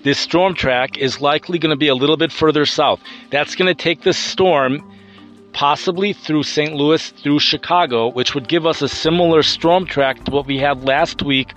this 0.04 0.20
storm 0.20 0.54
track 0.54 1.00
is 1.00 1.20
likely 1.20 1.58
going 1.58 1.72
to 1.72 1.76
be 1.76 1.88
a 1.88 1.96
little 1.96 2.18
bit 2.18 2.32
further 2.32 2.66
south. 2.68 3.00
That's 3.32 3.56
going 3.56 3.68
to 3.68 3.84
take 3.84 4.02
the 4.02 4.14
storm 4.14 4.91
possibly 5.54 6.14
through 6.14 6.44
St. 6.44 6.74
Louis, 6.74 7.10
through 7.10 7.40
Chicago, 7.40 8.10
which 8.10 8.34
would 8.34 8.48
give 8.48 8.66
us 8.66 8.82
a 8.82 8.90
similar 8.90 9.44
storm 9.44 9.86
track 9.86 10.24
to 10.26 10.32
what 10.32 10.46
we 10.46 10.58
had 10.58 10.84
last 10.84 11.22
week 11.22 11.54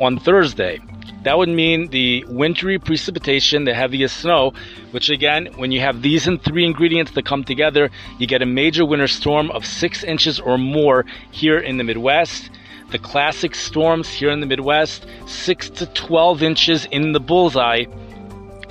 on 0.00 0.18
Thursday. 0.18 0.80
That 1.22 1.36
would 1.36 1.48
mean 1.48 1.88
the 1.88 2.24
wintry 2.28 2.78
precipitation, 2.78 3.64
the 3.64 3.74
heaviest 3.74 4.18
snow, 4.18 4.52
which 4.92 5.10
again, 5.10 5.48
when 5.56 5.72
you 5.72 5.80
have 5.80 6.02
these 6.02 6.28
and 6.28 6.40
three 6.40 6.64
ingredients 6.64 7.12
that 7.12 7.24
come 7.24 7.42
together, 7.42 7.90
you 8.18 8.26
get 8.26 8.42
a 8.42 8.46
major 8.46 8.84
winter 8.84 9.08
storm 9.08 9.50
of 9.50 9.66
six 9.66 10.04
inches 10.04 10.38
or 10.38 10.56
more 10.56 11.04
here 11.30 11.58
in 11.58 11.76
the 11.76 11.84
Midwest. 11.84 12.50
The 12.90 12.98
classic 12.98 13.54
storms 13.54 14.08
here 14.08 14.30
in 14.30 14.40
the 14.40 14.46
Midwest, 14.46 15.06
six 15.26 15.68
to 15.70 15.86
12 15.86 16.42
inches 16.42 16.84
in 16.86 17.12
the 17.12 17.20
bullseye. 17.20 17.84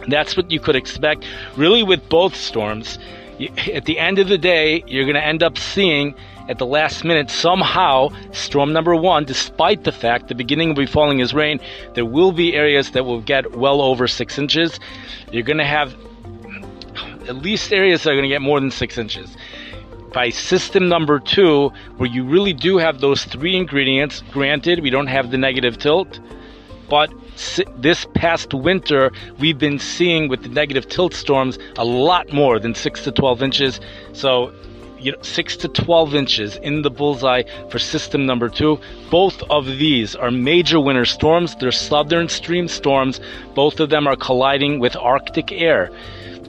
That's 0.07 0.37
what 0.37 0.49
you 0.49 0.59
could 0.59 0.75
expect, 0.75 1.25
really, 1.57 1.83
with 1.83 2.07
both 2.07 2.33
storms 2.33 2.97
at 3.73 3.85
the 3.85 3.99
end 3.99 4.19
of 4.19 4.27
the 4.27 4.37
day, 4.37 4.83
you're 4.87 5.05
going 5.05 5.15
to 5.15 5.25
end 5.25 5.43
up 5.43 5.57
seeing 5.57 6.15
at 6.49 6.57
the 6.57 6.65
last 6.65 7.03
minute 7.03 7.29
somehow 7.29 8.09
storm 8.31 8.73
number 8.73 8.95
one, 8.95 9.25
despite 9.25 9.83
the 9.83 9.91
fact 9.91 10.27
the 10.27 10.35
beginning 10.35 10.69
will 10.69 10.75
be 10.75 10.85
falling 10.85 11.21
as 11.21 11.33
rain, 11.33 11.59
there 11.93 12.05
will 12.05 12.31
be 12.31 12.55
areas 12.55 12.91
that 12.91 13.05
will 13.05 13.21
get 13.21 13.55
well 13.55 13.81
over 13.81 14.07
six 14.07 14.37
inches. 14.37 14.79
You're 15.31 15.43
going 15.43 15.57
to 15.57 15.65
have 15.65 15.95
at 17.27 17.35
least 17.35 17.73
areas 17.73 18.03
that 18.03 18.11
are 18.11 18.13
going 18.13 18.23
to 18.23 18.29
get 18.29 18.41
more 18.41 18.59
than 18.59 18.71
six 18.71 18.97
inches. 18.97 19.35
By 20.13 20.29
system 20.29 20.87
number 20.87 21.19
two, 21.19 21.69
where 21.97 22.09
you 22.09 22.23
really 22.23 22.53
do 22.53 22.77
have 22.77 23.01
those 23.01 23.25
three 23.25 23.55
ingredients, 23.55 24.23
granted, 24.31 24.79
we 24.79 24.89
don't 24.89 25.07
have 25.07 25.31
the 25.31 25.37
negative 25.37 25.77
tilt, 25.77 26.19
but 26.89 27.11
this 27.77 28.05
past 28.13 28.53
winter, 28.53 29.11
we've 29.39 29.57
been 29.57 29.79
seeing 29.79 30.27
with 30.27 30.43
the 30.43 30.49
negative 30.49 30.87
tilt 30.87 31.13
storms 31.13 31.57
a 31.77 31.85
lot 31.85 32.31
more 32.33 32.59
than 32.59 32.75
6 32.75 33.03
to 33.03 33.11
12 33.11 33.43
inches. 33.43 33.79
So, 34.13 34.51
you 34.99 35.11
know, 35.11 35.21
6 35.21 35.57
to 35.57 35.67
12 35.67 36.15
inches 36.15 36.55
in 36.57 36.81
the 36.81 36.89
bullseye 36.89 37.43
for 37.69 37.79
system 37.79 38.25
number 38.25 38.49
two. 38.49 38.79
Both 39.11 39.43
of 39.49 39.65
these 39.65 40.15
are 40.15 40.31
major 40.31 40.79
winter 40.79 41.05
storms. 41.05 41.55
They're 41.55 41.71
southern 41.71 42.29
stream 42.29 42.67
storms. 42.67 43.19
Both 43.53 43.79
of 43.79 43.89
them 43.89 44.07
are 44.07 44.15
colliding 44.15 44.79
with 44.79 44.95
Arctic 44.95 45.51
air. 45.51 45.91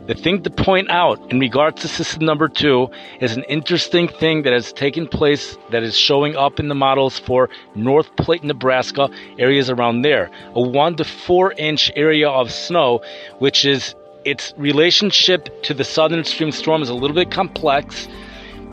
The 0.08 0.14
thing 0.14 0.42
to 0.44 0.48
point 0.48 0.88
out 0.88 1.20
in 1.30 1.38
regards 1.38 1.82
to 1.82 1.88
system 1.88 2.24
number 2.24 2.48
two 2.48 2.88
is 3.20 3.36
an 3.36 3.42
interesting 3.42 4.08
thing 4.08 4.40
that 4.44 4.54
has 4.54 4.72
taken 4.72 5.06
place 5.06 5.58
that 5.70 5.82
is 5.82 5.98
showing 5.98 6.34
up 6.34 6.58
in 6.58 6.68
the 6.68 6.74
models 6.74 7.18
for 7.18 7.50
North 7.74 8.16
Platte, 8.16 8.42
Nebraska, 8.42 9.10
areas 9.38 9.68
around 9.68 10.00
there. 10.00 10.30
A 10.54 10.62
one 10.62 10.96
to 10.96 11.04
four 11.04 11.52
inch 11.58 11.92
area 11.94 12.26
of 12.26 12.50
snow, 12.50 13.02
which 13.38 13.66
is 13.66 13.94
its 14.24 14.54
relationship 14.56 15.62
to 15.64 15.74
the 15.74 15.84
southern 15.84 16.24
stream 16.24 16.52
storm 16.52 16.80
is 16.80 16.88
a 16.88 16.94
little 16.94 17.14
bit 17.14 17.30
complex. 17.30 18.08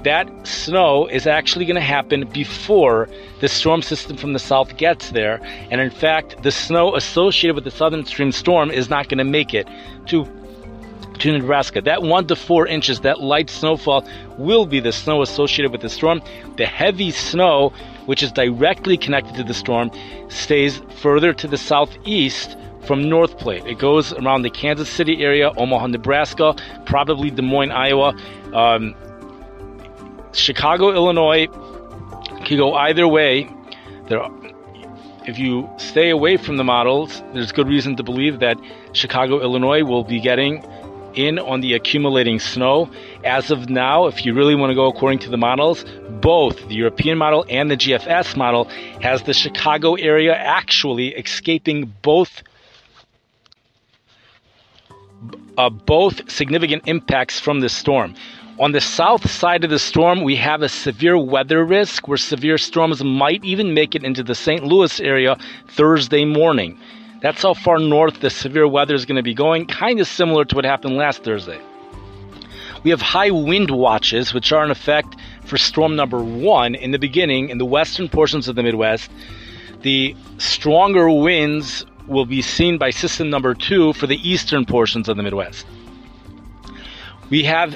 That 0.04 0.30
snow 0.48 1.06
is 1.08 1.28
actually 1.28 1.66
going 1.66 1.76
to 1.76 1.82
happen 1.82 2.30
before 2.30 3.10
the 3.42 3.50
storm 3.50 3.82
system 3.82 4.16
from 4.16 4.32
the 4.32 4.40
south 4.40 4.78
gets 4.78 5.12
there. 5.12 5.42
And 5.70 5.82
in 5.82 5.90
fact, 5.90 6.44
the 6.44 6.52
snow 6.52 6.96
associated 6.96 7.56
with 7.56 7.66
the 7.66 7.72
southern 7.72 8.06
stream 8.06 8.32
storm 8.32 8.72
is 8.72 8.90
not 8.90 9.10
going 9.10 9.18
to 9.18 9.26
make 9.26 9.54
it 9.54 9.68
to 10.06 10.24
to 11.20 11.32
Nebraska. 11.32 11.82
That 11.82 12.02
one 12.02 12.28
to 12.28 12.36
four 12.36 12.68
inches, 12.68 13.02
that 13.02 13.22
light 13.22 13.50
snowfall, 13.50 14.08
will 14.38 14.66
be 14.66 14.80
the 14.80 14.92
snow 14.92 15.22
associated 15.22 15.72
with 15.72 15.82
the 15.82 15.90
storm. 15.90 16.22
The 16.58 16.66
heavy 16.66 17.12
snow, 17.12 17.70
which 18.06 18.24
is 18.24 18.32
directly 18.32 18.98
connected 18.98 19.36
to 19.36 19.44
the 19.44 19.54
storm, 19.54 19.92
stays 20.30 20.82
further 20.98 21.34
to 21.34 21.48
the 21.48 21.58
southeast 21.58 22.58
from 22.86 23.10
North 23.10 23.38
Platte. 23.38 23.66
It 23.66 23.80
goes 23.80 24.14
around 24.14 24.44
the 24.44 24.50
Kansas 24.50 24.90
City 24.90 25.24
area, 25.24 25.52
Omaha, 25.58 25.88
Nebraska, 25.88 26.56
probably 26.86 27.32
Des 27.32 27.42
Moines, 27.42 27.72
Iowa. 27.72 28.16
Um, 28.54 28.96
Chicago, 30.34 30.94
Illinois 30.94 31.48
can 32.46 32.58
go 32.58 32.74
either 32.76 33.08
way. 33.08 33.50
There, 34.08 34.22
if 35.26 35.40
you 35.40 35.68
stay 35.78 36.12
away 36.12 36.38
from 36.38 36.58
the 36.58 36.64
models, 36.64 37.24
there's 37.34 37.52
good 37.52 37.68
reason 37.68 37.96
to 37.96 38.04
believe 38.04 38.40
that 38.40 38.58
Chicago, 38.94 39.42
Illinois 39.42 39.84
will 39.84 40.04
be 40.04 40.20
getting 40.20 40.64
in 41.16 41.40
on 41.40 41.62
the 41.62 41.74
accumulating 41.74 42.40
snow. 42.40 42.90
As 43.24 43.52
of 43.52 43.70
now, 43.70 44.08
if 44.08 44.26
you 44.26 44.34
really 44.34 44.56
want 44.56 44.72
to 44.72 44.76
go 44.76 44.88
according 44.88 45.20
to 45.20 45.30
the 45.30 45.38
models, 45.38 45.86
both 46.22 46.68
the 46.68 46.76
European 46.76 47.18
model 47.18 47.46
and 47.50 47.70
the 47.70 47.78
GFS 47.78 48.36
model 48.36 48.66
has 49.02 49.24
the 49.24 49.34
Chicago 49.34 49.96
area 49.96 50.36
actually 50.36 51.10
escaping 51.16 51.94
both 52.02 52.44
uh, 55.58 55.70
both 55.70 56.30
significant 56.30 56.84
impacts 56.86 57.40
from 57.40 57.62
the 57.62 57.70
storm. 57.70 58.14
On 58.58 58.72
the 58.72 58.82
south 58.82 59.30
side 59.30 59.66
of 59.66 59.70
the 59.70 59.80
storm, 59.80 60.24
we 60.24 60.38
have 60.38 60.62
a 60.62 60.70
severe 60.70 61.18
weather 61.18 61.66
risk 61.66 62.08
where 62.08 62.18
severe 62.18 62.58
storms 62.58 63.04
might 63.04 63.44
even 63.44 63.74
make 63.74 63.96
it 63.96 64.04
into 64.04 64.24
the 64.24 64.36
St. 64.36 64.64
Louis 64.64 65.00
area 65.02 65.38
Thursday 65.68 66.24
morning. 66.24 66.80
That's 67.26 67.42
how 67.42 67.56
far 67.56 67.80
north 67.80 68.20
the 68.20 68.30
severe 68.30 68.68
weather 68.68 68.94
is 68.94 69.06
going 69.06 69.16
to 69.16 69.24
be 69.24 69.34
going, 69.34 69.66
kind 69.66 70.00
of 70.00 70.08
similar 70.08 70.46
to 70.46 70.56
what 70.56 70.64
happened 70.64 70.96
last 70.96 71.24
Thursday. 71.24 71.60
We 72.84 72.92
have 72.92 73.02
high 73.02 73.32
wind 73.32 73.72
watches, 73.72 74.32
which 74.32 74.52
are 74.52 74.64
in 74.64 74.70
effect 74.70 75.16
for 75.44 75.58
storm 75.58 75.96
number 75.96 76.24
one 76.24 76.76
in 76.76 76.92
the 76.92 77.00
beginning 77.00 77.50
in 77.50 77.58
the 77.58 77.66
western 77.66 78.10
portions 78.10 78.48
of 78.48 78.56
the 78.56 78.62
Midwest. 78.62 79.10
The 79.82 80.16
stronger 80.38 81.10
winds 81.10 81.84
will 82.06 82.28
be 82.28 82.44
seen 82.44 82.78
by 82.78 82.92
system 82.92 83.32
number 83.32 83.56
two 83.56 83.94
for 83.94 84.06
the 84.06 84.18
eastern 84.18 84.64
portions 84.64 85.10
of 85.10 85.18
the 85.18 85.24
Midwest. 85.24 85.66
We 87.32 87.44
have 87.46 87.76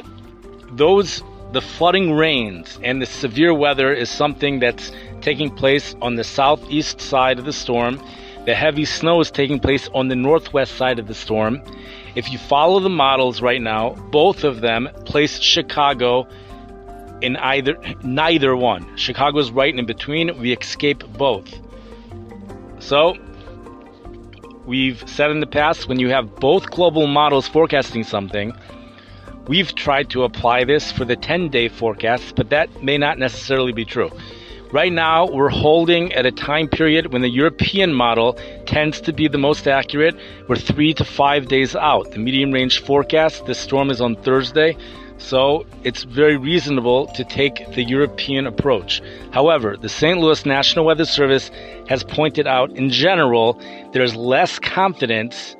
those, 0.77 1.23
the 1.53 1.61
flooding 1.61 2.11
rains 2.13 2.77
and 2.83 3.01
the 3.01 3.07
severe 3.07 3.55
weather 3.55 3.91
is 3.95 4.11
something 4.11 4.59
that's 4.59 4.91
taking 5.21 5.49
place 5.49 5.95
on 6.03 6.17
the 6.17 6.23
southeast 6.23 7.01
side 7.01 7.39
of 7.39 7.45
the 7.45 7.53
storm 7.53 7.99
the 8.45 8.55
heavy 8.55 8.85
snow 8.85 9.19
is 9.19 9.31
taking 9.31 9.59
place 9.59 9.89
on 9.93 10.07
the 10.07 10.15
northwest 10.15 10.75
side 10.75 10.99
of 10.99 11.07
the 11.07 11.13
storm. 11.13 11.61
If 12.15 12.31
you 12.31 12.37
follow 12.37 12.79
the 12.79 12.89
models 12.89 13.41
right 13.41 13.61
now, 13.61 13.91
both 14.11 14.43
of 14.43 14.61
them 14.61 14.89
place 15.05 15.39
Chicago 15.39 16.27
in 17.21 17.35
either 17.37 17.77
neither 18.03 18.55
one. 18.55 18.97
Chicago 18.97 19.39
is 19.39 19.51
right 19.51 19.75
in 19.75 19.85
between. 19.85 20.39
We 20.39 20.53
escape 20.53 21.03
both. 21.17 21.49
So 22.79 23.15
we've 24.65 25.03
said 25.07 25.31
in 25.31 25.39
the 25.39 25.47
past 25.47 25.87
when 25.87 25.99
you 25.99 26.09
have 26.09 26.35
both 26.35 26.69
global 26.71 27.07
models 27.07 27.47
forecasting 27.47 28.03
something, 28.03 28.53
we've 29.47 29.75
tried 29.75 30.09
to 30.11 30.23
apply 30.23 30.63
this 30.63 30.91
for 30.91 31.05
the 31.05 31.15
10 31.15 31.49
day 31.49 31.67
forecast, 31.67 32.35
but 32.35 32.49
that 32.49 32.83
may 32.83 32.97
not 32.97 33.19
necessarily 33.19 33.73
be 33.73 33.85
true. 33.85 34.09
Right 34.71 34.93
now, 34.93 35.25
we're 35.25 35.49
holding 35.49 36.13
at 36.13 36.27
a 36.27 36.31
time 36.31 36.67
period 36.67 37.11
when 37.11 37.23
the 37.23 37.29
European 37.29 37.91
model 37.91 38.33
tends 38.67 39.01
to 39.01 39.11
be 39.11 39.27
the 39.27 39.39
most 39.39 39.67
accurate. 39.67 40.15
We're 40.47 40.57
three 40.57 40.93
to 40.93 41.03
five 41.03 41.47
days 41.47 41.75
out. 41.75 42.11
The 42.11 42.19
medium 42.19 42.51
range 42.51 42.83
forecast, 42.83 43.47
this 43.47 43.57
storm 43.57 43.89
is 43.89 43.99
on 43.99 44.15
Thursday, 44.15 44.77
so 45.17 45.65
it's 45.83 46.03
very 46.03 46.37
reasonable 46.37 47.07
to 47.13 47.23
take 47.23 47.71
the 47.73 47.83
European 47.83 48.45
approach. 48.45 49.01
However, 49.31 49.75
the 49.75 49.89
St. 49.89 50.19
Louis 50.19 50.45
National 50.45 50.85
Weather 50.85 51.05
Service 51.05 51.49
has 51.87 52.03
pointed 52.03 52.45
out 52.45 52.69
in 52.69 52.91
general 52.91 53.59
there's 53.91 54.15
less 54.15 54.59
confidence 54.59 55.55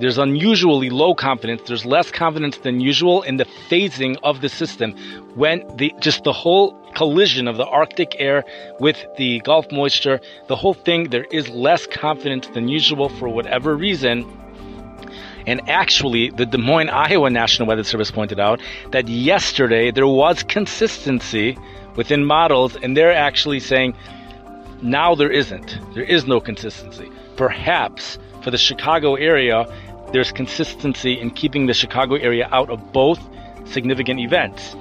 there's 0.00 0.18
unusually 0.18 0.90
low 0.90 1.14
confidence. 1.14 1.62
There's 1.66 1.84
less 1.84 2.10
confidence 2.10 2.58
than 2.58 2.80
usual 2.80 3.22
in 3.22 3.36
the 3.36 3.44
phasing 3.68 4.16
of 4.22 4.40
the 4.40 4.48
system 4.48 4.92
when 5.34 5.64
the 5.76 5.92
just 6.00 6.24
the 6.24 6.32
whole 6.32 6.72
collision 6.94 7.46
of 7.46 7.56
the 7.56 7.66
Arctic 7.66 8.16
air 8.18 8.44
with 8.78 9.04
the 9.16 9.40
Gulf 9.40 9.70
moisture, 9.70 10.20
the 10.48 10.56
whole 10.56 10.74
thing, 10.74 11.10
there 11.10 11.26
is 11.30 11.48
less 11.48 11.86
confidence 11.86 12.48
than 12.48 12.68
usual 12.68 13.08
for 13.08 13.28
whatever 13.28 13.76
reason. 13.76 14.24
And 15.46 15.68
actually, 15.68 16.30
the 16.30 16.46
Des 16.46 16.58
Moines, 16.58 16.90
Iowa 16.90 17.30
National 17.30 17.68
Weather 17.68 17.84
Service 17.84 18.10
pointed 18.10 18.38
out 18.38 18.60
that 18.90 19.08
yesterday 19.08 19.90
there 19.90 20.06
was 20.06 20.42
consistency 20.42 21.56
within 21.96 22.24
models, 22.24 22.76
and 22.82 22.96
they're 22.96 23.14
actually 23.14 23.60
saying 23.60 23.94
now 24.82 25.14
there 25.14 25.30
isn't. 25.30 25.78
There 25.94 26.04
is 26.04 26.26
no 26.26 26.40
consistency. 26.40 27.10
Perhaps 27.36 28.18
for 28.42 28.50
the 28.50 28.58
Chicago 28.58 29.14
area, 29.14 29.66
there's 30.12 30.32
consistency 30.32 31.18
in 31.18 31.30
keeping 31.30 31.66
the 31.66 31.74
Chicago 31.74 32.16
area 32.16 32.48
out 32.52 32.70
of 32.70 32.92
both 32.92 33.20
significant 33.64 34.20
events. 34.20 34.74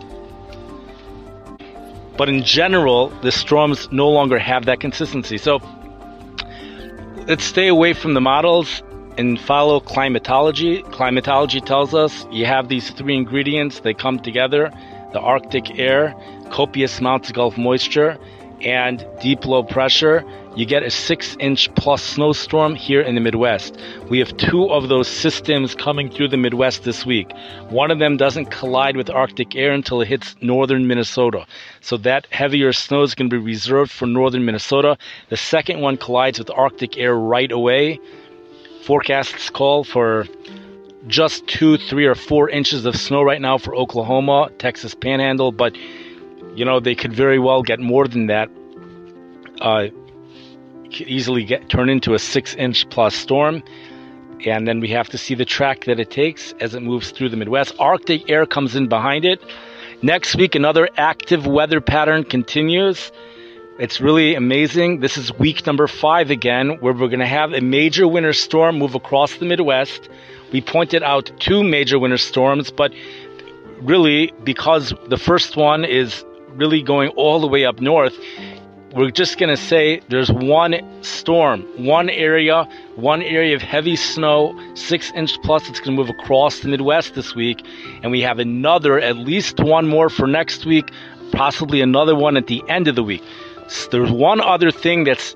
But 2.17 2.29
in 2.29 2.43
general, 2.43 3.09
the 3.21 3.31
storms 3.31 3.88
no 3.91 4.09
longer 4.09 4.39
have 4.39 4.65
that 4.65 4.79
consistency. 4.79 5.38
So 5.38 5.59
let's 7.27 7.43
stay 7.43 7.67
away 7.67 7.93
from 7.93 8.13
the 8.13 8.21
models 8.21 8.83
and 9.17 9.39
follow 9.39 9.79
climatology. 9.79 10.81
Climatology 10.83 11.62
tells 11.62 11.93
us 11.93 12.25
you 12.31 12.45
have 12.45 12.67
these 12.67 12.89
three 12.91 13.15
ingredients, 13.15 13.79
they 13.81 13.93
come 13.93 14.19
together 14.19 14.71
the 15.12 15.19
Arctic 15.19 15.79
air, 15.79 16.15
copious 16.51 17.00
amounts 17.00 17.29
of 17.29 17.36
Gulf 17.36 17.57
moisture, 17.57 18.17
and 18.61 19.05
deep 19.21 19.45
low 19.45 19.63
pressure, 19.63 20.23
you 20.55 20.65
get 20.65 20.83
a 20.83 20.89
six 20.89 21.37
inch 21.39 21.73
plus 21.75 22.03
snowstorm 22.03 22.75
here 22.75 23.01
in 23.01 23.15
the 23.15 23.21
Midwest. 23.21 23.79
We 24.09 24.19
have 24.19 24.35
two 24.37 24.69
of 24.69 24.89
those 24.89 25.07
systems 25.07 25.75
coming 25.75 26.09
through 26.09 26.29
the 26.29 26.37
Midwest 26.37 26.83
this 26.83 27.05
week. 27.05 27.31
One 27.69 27.91
of 27.91 27.99
them 27.99 28.17
doesn't 28.17 28.47
collide 28.47 28.97
with 28.97 29.09
Arctic 29.09 29.55
air 29.55 29.71
until 29.71 30.01
it 30.01 30.07
hits 30.07 30.35
northern 30.41 30.87
Minnesota. 30.87 31.45
So 31.81 31.97
that 31.97 32.27
heavier 32.31 32.73
snow 32.73 33.03
is 33.03 33.15
going 33.15 33.29
to 33.29 33.39
be 33.39 33.43
reserved 33.43 33.91
for 33.91 34.05
northern 34.05 34.45
Minnesota. 34.45 34.97
The 35.29 35.37
second 35.37 35.81
one 35.81 35.97
collides 35.97 36.39
with 36.39 36.49
Arctic 36.49 36.97
air 36.97 37.15
right 37.15 37.51
away. 37.51 37.99
Forecasts 38.83 39.49
call 39.49 39.83
for 39.83 40.25
just 41.07 41.47
two, 41.47 41.77
three, 41.77 42.05
or 42.05 42.15
four 42.15 42.49
inches 42.49 42.85
of 42.85 42.95
snow 42.95 43.21
right 43.21 43.41
now 43.41 43.57
for 43.57 43.75
Oklahoma, 43.75 44.49
Texas 44.57 44.93
Panhandle, 44.93 45.51
but 45.51 45.75
you 46.59 46.65
know, 46.65 46.81
they 46.81 46.93
could 46.93 47.13
very 47.13 47.39
well 47.39 47.63
get 47.63 47.79
more 47.79 48.05
than 48.05 48.27
that. 48.27 48.49
Uh, 49.61 49.87
could 50.93 51.07
easily 51.07 51.45
get 51.45 51.69
turn 51.69 51.87
into 51.89 52.13
a 52.13 52.19
six 52.19 52.53
inch 52.55 52.89
plus 52.89 53.15
storm. 53.15 53.63
And 54.45 54.67
then 54.67 54.81
we 54.81 54.89
have 54.89 55.07
to 55.09 55.17
see 55.17 55.35
the 55.35 55.45
track 55.45 55.85
that 55.85 56.01
it 56.01 56.11
takes 56.11 56.53
as 56.59 56.75
it 56.75 56.81
moves 56.81 57.11
through 57.11 57.29
the 57.29 57.37
Midwest. 57.37 57.75
Arctic 57.79 58.29
air 58.29 58.45
comes 58.45 58.75
in 58.75 58.89
behind 58.89 59.23
it. 59.23 59.41
Next 60.01 60.35
week, 60.35 60.53
another 60.53 60.89
active 60.97 61.47
weather 61.47 61.79
pattern 61.79 62.25
continues. 62.25 63.09
It's 63.79 64.01
really 64.01 64.35
amazing. 64.35 64.99
This 64.99 65.17
is 65.17 65.31
week 65.39 65.65
number 65.65 65.87
five 65.87 66.29
again, 66.29 66.77
where 66.81 66.91
we're 66.91 67.07
going 67.07 67.19
to 67.19 67.25
have 67.25 67.53
a 67.53 67.61
major 67.61 68.05
winter 68.05 68.33
storm 68.33 68.79
move 68.79 68.95
across 68.95 69.35
the 69.35 69.45
Midwest. 69.45 70.09
We 70.51 70.59
pointed 70.59 71.03
out 71.03 71.31
two 71.39 71.63
major 71.63 71.97
winter 71.97 72.17
storms, 72.17 72.69
but 72.69 72.93
really, 73.81 74.33
because 74.43 74.93
the 75.07 75.17
first 75.17 75.55
one 75.55 75.85
is 75.85 76.25
really 76.55 76.81
going 76.81 77.09
all 77.09 77.39
the 77.39 77.47
way 77.47 77.65
up 77.65 77.79
north, 77.79 78.17
we're 78.95 79.11
just 79.11 79.37
going 79.37 79.55
to 79.55 79.61
say 79.61 80.01
there's 80.09 80.31
one 80.31 80.75
storm, 81.03 81.61
one 81.77 82.09
area, 82.09 82.67
one 82.95 83.21
area 83.21 83.55
of 83.55 83.61
heavy 83.61 83.95
snow, 83.95 84.59
six 84.73 85.11
inch 85.13 85.39
plus. 85.43 85.69
It's 85.69 85.79
going 85.79 85.95
to 85.95 86.03
move 86.03 86.09
across 86.09 86.61
the 86.61 86.69
Midwest 86.69 87.13
this 87.13 87.35
week. 87.35 87.63
And 88.01 88.11
we 88.11 88.21
have 88.21 88.39
another, 88.39 88.99
at 88.99 89.17
least 89.17 89.59
one 89.59 89.87
more 89.87 90.09
for 90.09 90.25
next 90.25 90.65
week, 90.65 90.89
possibly 91.31 91.81
another 91.81 92.15
one 92.15 92.35
at 92.35 92.47
the 92.47 92.63
end 92.67 92.87
of 92.87 92.95
the 92.95 93.03
week. 93.03 93.23
So 93.67 93.89
there's 93.91 94.11
one 94.11 94.41
other 94.41 94.71
thing 94.71 95.03
that's 95.03 95.35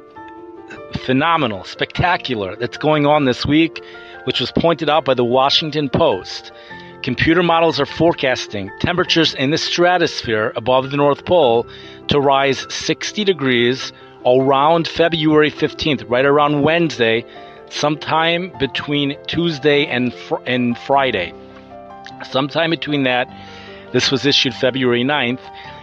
phenomenal, 1.06 1.64
spectacular, 1.64 2.56
that's 2.56 2.78
going 2.78 3.06
on 3.06 3.26
this 3.26 3.46
week, 3.46 3.84
which 4.24 4.40
was 4.40 4.52
pointed 4.52 4.90
out 4.90 5.06
by 5.06 5.14
the 5.14 5.26
Washington 5.26 5.90
Post. 5.90 6.52
Computer 7.04 7.44
models 7.44 7.82
are 7.82 7.86
forecasting 7.86 8.72
temperatures 8.80 9.34
in 9.34 9.50
the 9.50 9.58
stratosphere 9.58 10.54
above 10.56 10.90
the 10.90 10.96
North 10.96 11.26
Pole 11.26 11.68
to 12.08 12.18
rise 12.18 12.66
60 12.74 13.26
degrees 13.26 13.92
around 14.26 14.88
February 14.88 15.52
15th, 15.52 16.10
right 16.10 16.24
around 16.24 16.62
Wednesday, 16.62 17.26
sometime 17.70 18.54
between 18.58 19.18
Tuesday 19.28 19.86
and, 19.86 20.14
fr- 20.14 20.38
and 20.46 20.78
Friday. 20.78 21.34
Sometime 22.24 22.70
between 22.70 23.04
that, 23.04 23.28
this 23.92 24.10
was 24.10 24.26
issued 24.26 24.54
February 24.54 25.04
9th. 25.04 25.42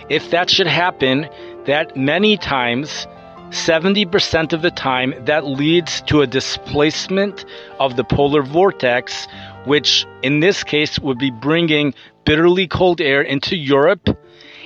If 0.09 0.31
that 0.31 0.49
should 0.49 0.69
happen, 0.69 1.29
that 1.67 1.95
many 1.99 2.39
times 2.39 3.07
70% 3.51 4.53
of 4.53 4.63
the 4.63 4.71
time 4.71 5.13
that 5.27 5.45
leads 5.45 6.01
to 6.03 6.23
a 6.23 6.27
displacement 6.27 7.45
of 7.79 7.97
the 7.97 8.05
polar 8.05 8.43
vortex 8.43 9.27
which 9.71 10.05
in 10.25 10.41
this 10.41 10.65
case 10.65 10.99
would 10.99 11.17
be 11.17 11.31
bringing 11.31 11.95
bitterly 12.25 12.67
cold 12.67 13.01
air 13.01 13.23
into 13.23 13.55
Europe. 13.55 14.19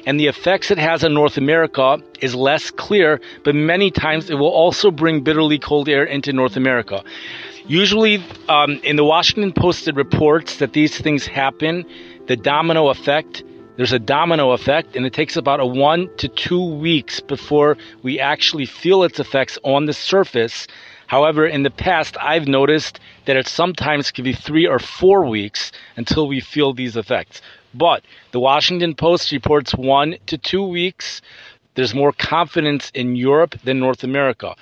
And 0.06 0.18
the 0.18 0.28
effects 0.28 0.70
it 0.70 0.78
has 0.78 1.04
on 1.04 1.12
North 1.12 1.36
America 1.36 1.98
is 2.22 2.34
less 2.34 2.70
clear, 2.70 3.20
but 3.44 3.54
many 3.54 3.90
times 3.90 4.30
it 4.30 4.36
will 4.36 4.56
also 4.62 4.90
bring 4.90 5.22
bitterly 5.22 5.58
cold 5.58 5.90
air 5.90 6.04
into 6.04 6.32
North 6.32 6.56
America. 6.56 7.04
Usually, 7.66 8.24
um, 8.48 8.80
in 8.82 8.96
the 8.96 9.04
Washington 9.04 9.52
Post, 9.52 9.88
it 9.88 9.94
reports 9.94 10.56
that 10.56 10.72
these 10.72 10.96
things 10.96 11.26
happen, 11.26 11.84
the 12.26 12.36
domino 12.36 12.88
effect. 12.88 13.44
There's 13.76 13.92
a 13.92 13.98
domino 13.98 14.52
effect, 14.52 14.96
and 14.96 15.04
it 15.04 15.12
takes 15.12 15.36
about 15.36 15.60
a 15.60 15.66
one 15.66 16.08
to 16.16 16.28
two 16.28 16.64
weeks 16.76 17.20
before 17.20 17.76
we 18.02 18.20
actually 18.20 18.64
feel 18.64 19.02
its 19.02 19.20
effects 19.20 19.58
on 19.64 19.84
the 19.84 19.92
surface. 19.92 20.66
However, 21.14 21.46
in 21.46 21.62
the 21.62 21.70
past, 21.70 22.16
I've 22.20 22.48
noticed 22.48 22.98
that 23.26 23.36
it 23.36 23.46
sometimes 23.46 24.10
can 24.10 24.24
be 24.24 24.32
three 24.32 24.66
or 24.66 24.80
four 24.80 25.24
weeks 25.24 25.70
until 25.96 26.26
we 26.26 26.40
feel 26.40 26.72
these 26.72 26.96
effects. 26.96 27.40
But 27.72 28.02
the 28.32 28.40
Washington 28.40 28.96
Post 28.96 29.30
reports 29.30 29.76
one 29.76 30.16
to 30.26 30.36
two 30.36 30.64
weeks. 30.66 31.22
There's 31.76 31.94
more 31.94 32.10
confidence 32.10 32.90
in 32.94 33.14
Europe 33.14 33.54
than 33.62 33.78
North 33.78 34.02
America. 34.02 34.56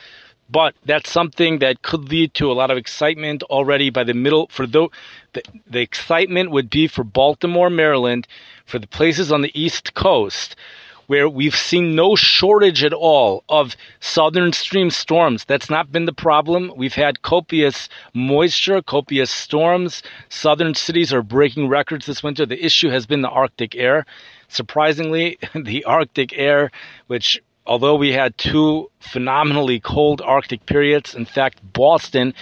But 0.50 0.74
that's 0.84 1.10
something 1.10 1.60
that 1.60 1.80
could 1.80 2.10
lead 2.10 2.34
to 2.34 2.52
a 2.52 2.58
lot 2.60 2.70
of 2.70 2.76
excitement 2.76 3.42
already 3.44 3.88
by 3.88 4.04
the 4.04 4.12
middle. 4.12 4.46
For 4.48 4.66
the, 4.66 4.88
the, 5.32 5.42
the 5.66 5.80
excitement 5.80 6.50
would 6.50 6.68
be 6.68 6.86
for 6.86 7.02
Baltimore, 7.02 7.70
Maryland, 7.70 8.28
for 8.66 8.78
the 8.78 8.86
places 8.98 9.32
on 9.32 9.40
the 9.40 9.58
East 9.58 9.94
Coast 9.94 10.54
where 11.06 11.28
we've 11.28 11.56
seen 11.56 11.94
no 11.94 12.14
shortage 12.16 12.84
at 12.84 12.92
all 12.92 13.44
of 13.48 13.76
southern 14.00 14.52
stream 14.52 14.90
storms. 14.90 15.44
That's 15.44 15.70
not 15.70 15.92
been 15.92 16.04
the 16.04 16.12
problem. 16.12 16.72
We've 16.76 16.94
had 16.94 17.22
copious 17.22 17.88
moisture, 18.14 18.82
copious 18.82 19.30
storms. 19.30 20.02
Southern 20.28 20.74
cities 20.74 21.12
are 21.12 21.22
breaking 21.22 21.68
records 21.68 22.06
this 22.06 22.22
winter. 22.22 22.46
The 22.46 22.64
issue 22.64 22.90
has 22.90 23.06
been 23.06 23.22
the 23.22 23.28
Arctic 23.28 23.74
air. 23.74 24.06
Surprisingly, 24.48 25.38
the 25.54 25.84
Arctic 25.84 26.32
air, 26.36 26.70
which 27.06 27.42
although 27.66 27.94
we 27.94 28.12
had 28.12 28.36
two 28.36 28.90
phenomenally 29.00 29.80
cold 29.80 30.20
Arctic 30.20 30.66
periods, 30.66 31.14
in 31.14 31.24
fact, 31.24 31.60
Boston 31.72 32.34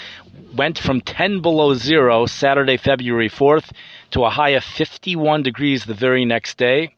went 0.54 0.78
from 0.78 1.00
10 1.00 1.40
below 1.40 1.74
zero 1.74 2.26
Saturday, 2.26 2.76
February 2.76 3.28
4th 3.28 3.70
to 4.10 4.24
a 4.24 4.30
high 4.30 4.50
of 4.50 4.64
51 4.64 5.42
degrees 5.42 5.84
the 5.84 5.94
very 5.94 6.24
next 6.24 6.56
day. 6.56 6.94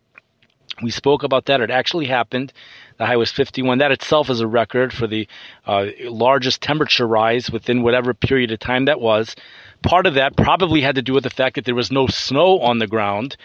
We 0.83 0.91
spoke 0.91 1.23
about 1.23 1.47
that. 1.47 1.61
It 1.61 1.71
actually 1.71 2.07
happened. 2.07 2.53
The 2.99 3.07
high 3.07 3.17
was 3.17 3.31
51. 3.31 3.79
That 3.79 3.93
itself 3.93 4.29
is 4.29 4.41
a 4.41 4.47
record 4.47 4.93
for 4.93 5.07
the 5.07 5.29
uh, 5.67 5.87
largest 6.05 6.61
temperature 6.61 7.07
rise 7.07 7.51
within 7.51 7.83
whatever 7.83 8.13
period 8.15 8.51
of 8.51 8.59
time 8.59 8.87
that 8.87 9.01
was. 9.01 9.35
Part 9.83 10.07
of 10.07 10.15
that 10.15 10.37
probably 10.37 10.81
had 10.81 10.97
to 10.97 11.03
do 11.03 11.13
with 11.13 11.25
the 11.25 11.31
fact 11.31 11.55
that 11.55 11.65
there 11.65 11.75
was 11.75 11.91
no 11.93 12.07
snow 12.07 12.61
on 12.61 12.79
the 12.79 12.87
ground, 12.87 13.37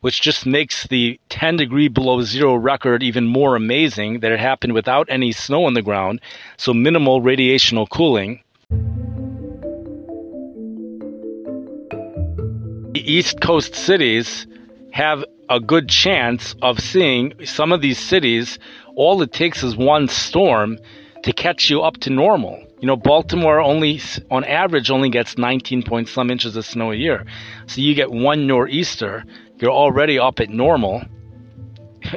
which 0.00 0.20
just 0.20 0.46
makes 0.46 0.86
the 0.86 1.18
10 1.28 1.56
degree 1.56 1.88
below 1.88 2.22
zero 2.22 2.54
record 2.54 3.02
even 3.02 3.26
more 3.26 3.56
amazing 3.56 4.20
that 4.20 4.32
it 4.32 4.40
happened 4.40 4.72
without 4.72 5.06
any 5.10 5.32
snow 5.32 5.64
on 5.64 5.74
the 5.74 5.82
ground, 5.82 6.20
so 6.56 6.72
minimal 6.72 7.20
radiational 7.20 7.88
cooling. 7.88 8.40
The 12.92 13.12
East 13.12 13.40
Coast 13.40 13.74
cities 13.74 14.46
have 14.94 15.24
a 15.50 15.58
good 15.58 15.88
chance 15.88 16.54
of 16.62 16.78
seeing 16.78 17.34
some 17.44 17.72
of 17.72 17.80
these 17.80 17.98
cities. 17.98 18.60
All 18.94 19.20
it 19.22 19.32
takes 19.32 19.64
is 19.64 19.76
one 19.76 20.06
storm 20.06 20.78
to 21.24 21.32
catch 21.32 21.68
you 21.68 21.82
up 21.82 21.96
to 22.02 22.10
normal. 22.10 22.64
You 22.78 22.86
know, 22.86 22.94
Baltimore 22.96 23.60
only, 23.60 24.00
on 24.30 24.44
average, 24.44 24.92
only 24.92 25.10
gets 25.10 25.36
19 25.36 25.82
point 25.82 26.08
some 26.08 26.30
inches 26.30 26.54
of 26.54 26.64
snow 26.64 26.92
a 26.92 26.94
year. 26.94 27.26
So 27.66 27.80
you 27.80 27.96
get 27.96 28.12
one 28.12 28.46
nor'easter, 28.46 29.24
you're 29.58 29.72
already 29.72 30.20
up 30.20 30.38
at 30.38 30.48
normal. 30.48 31.02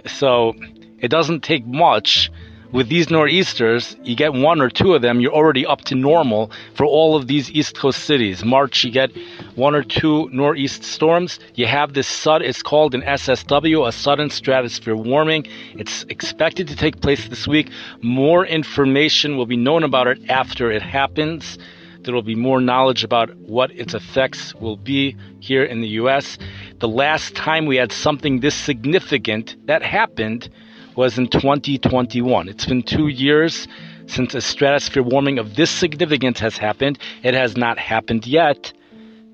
So 0.05 0.53
it 0.99 1.07
doesn't 1.07 1.45
take 1.45 1.65
much 1.65 2.29
with 2.71 2.89
these 2.89 3.09
nor'easters, 3.09 3.95
you 4.03 4.15
get 4.15 4.33
one 4.33 4.61
or 4.61 4.69
two 4.69 4.93
of 4.93 5.01
them, 5.01 5.19
you're 5.19 5.33
already 5.33 5.65
up 5.65 5.81
to 5.81 5.95
normal 5.95 6.51
for 6.73 6.85
all 6.85 7.15
of 7.15 7.27
these 7.27 7.49
East 7.51 7.77
Coast 7.77 8.03
cities. 8.03 8.43
March, 8.43 8.83
you 8.83 8.91
get 8.91 9.11
one 9.55 9.73
or 9.73 9.83
two 9.83 10.29
nor'east 10.31 10.83
storms. 10.83 11.39
You 11.55 11.65
have 11.65 11.93
this 11.93 12.07
sud, 12.07 12.41
it's 12.41 12.61
called 12.61 12.93
an 12.93 13.01
SSW, 13.03 13.87
a 13.87 13.91
sudden 13.91 14.29
stratosphere 14.29 14.95
warming. 14.95 15.47
It's 15.75 16.03
expected 16.09 16.67
to 16.67 16.75
take 16.75 17.01
place 17.01 17.27
this 17.27 17.47
week. 17.47 17.69
More 18.01 18.45
information 18.45 19.37
will 19.37 19.45
be 19.45 19.57
known 19.57 19.83
about 19.83 20.07
it 20.07 20.29
after 20.29 20.71
it 20.71 20.81
happens. 20.81 21.57
There 22.01 22.13
will 22.13 22.21
be 22.21 22.35
more 22.35 22.61
knowledge 22.61 23.03
about 23.03 23.35
what 23.35 23.71
its 23.71 23.93
effects 23.93 24.53
will 24.55 24.77
be 24.77 25.15
here 25.39 25.63
in 25.63 25.81
the 25.81 25.89
US. 25.99 26.37
The 26.79 26.87
last 26.87 27.35
time 27.35 27.65
we 27.65 27.77
had 27.77 27.91
something 27.91 28.39
this 28.39 28.55
significant 28.55 29.55
that 29.65 29.83
happened 29.83 30.49
was 30.97 31.19
in 31.19 31.27
2021. 31.27 32.49
It's 32.49 32.65
been 32.65 32.81
two 32.81 33.07
years 33.07 33.67
since 34.07 34.33
a 34.33 34.41
stratosphere 34.41 35.03
warming 35.03 35.37
of 35.37 35.55
this 35.55 35.69
significance 35.69 36.39
has 36.39 36.57
happened. 36.57 36.97
It 37.21 37.35
has 37.35 37.55
not 37.55 37.77
happened 37.77 38.25
yet, 38.25 38.73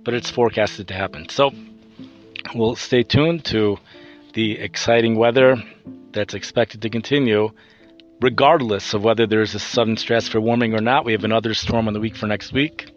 but 0.04 0.13
it's 0.13 0.30
forecasted 0.30 0.89
to 0.89 0.93
happen. 0.93 1.30
So 1.30 1.52
we'll 2.54 2.76
stay 2.76 3.04
tuned 3.04 3.45
to 3.45 3.78
the 4.34 4.60
exciting 4.60 5.15
weather 5.15 5.56
that's 6.12 6.34
expected 6.34 6.82
to 6.82 6.89
continue, 6.89 7.52
regardless 8.19 8.93
of 8.93 9.06
whether 9.06 9.26
there's 9.26 9.56
a 9.56 9.60
sudden 9.60 9.95
stratosphere 9.95 10.41
warming 10.41 10.73
or 10.73 10.82
not. 10.82 11.06
We 11.06 11.13
have 11.13 11.23
another 11.23 11.54
storm 11.54 11.88
on 11.88 11.93
the 11.93 12.02
week 12.02 12.17
for 12.17 12.28
next 12.28 12.52
week. 12.52 12.91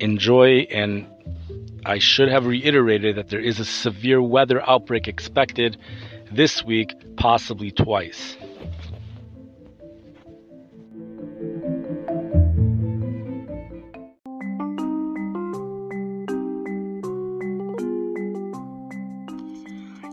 Enjoy 0.00 0.66
and 0.70 1.06
I 1.84 1.98
should 1.98 2.28
have 2.28 2.46
reiterated 2.46 3.16
that 3.16 3.28
there 3.28 3.40
is 3.40 3.58
a 3.58 3.64
severe 3.64 4.22
weather 4.22 4.62
outbreak 4.68 5.08
expected 5.08 5.76
this 6.30 6.64
week, 6.64 6.94
possibly 7.16 7.72
twice. 7.72 8.36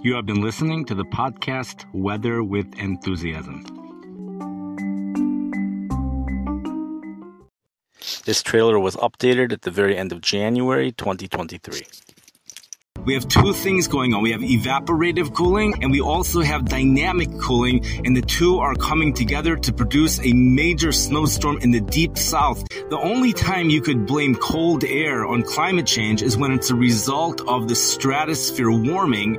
You 0.01 0.15
have 0.15 0.25
been 0.25 0.41
listening 0.41 0.85
to 0.85 0.95
the 0.95 1.05
podcast 1.05 1.85
Weather 1.93 2.41
with 2.41 2.73
Enthusiasm. 2.79 3.78
This 8.29 8.43
trailer 8.43 8.79
was 8.79 8.95
updated 8.95 9.51
at 9.53 9.63
the 9.63 9.71
very 9.71 9.97
end 9.97 10.11
of 10.11 10.21
January 10.21 10.91
2023. 10.91 11.81
We 13.03 13.15
have 13.15 13.27
two 13.27 13.53
things 13.53 13.87
going 13.87 14.13
on. 14.13 14.21
We 14.21 14.29
have 14.33 14.41
evaporative 14.41 15.33
cooling 15.33 15.73
and 15.81 15.91
we 15.91 15.99
also 15.99 16.41
have 16.41 16.65
dynamic 16.65 17.29
cooling, 17.39 17.83
and 18.05 18.15
the 18.15 18.21
two 18.21 18.59
are 18.59 18.75
coming 18.75 19.15
together 19.15 19.55
to 19.55 19.73
produce 19.73 20.19
a 20.19 20.31
major 20.31 20.91
snowstorm 20.91 21.57
in 21.61 21.71
the 21.71 21.81
deep 21.81 22.19
south. 22.19 22.67
The 22.69 22.99
only 22.99 23.33
time 23.33 23.71
you 23.71 23.81
could 23.81 24.05
blame 24.05 24.35
cold 24.35 24.83
air 24.83 25.25
on 25.25 25.41
climate 25.41 25.87
change 25.87 26.21
is 26.21 26.37
when 26.37 26.51
it's 26.51 26.69
a 26.69 26.75
result 26.75 27.41
of 27.47 27.67
the 27.67 27.75
stratosphere 27.75 28.69
warming, 28.69 29.37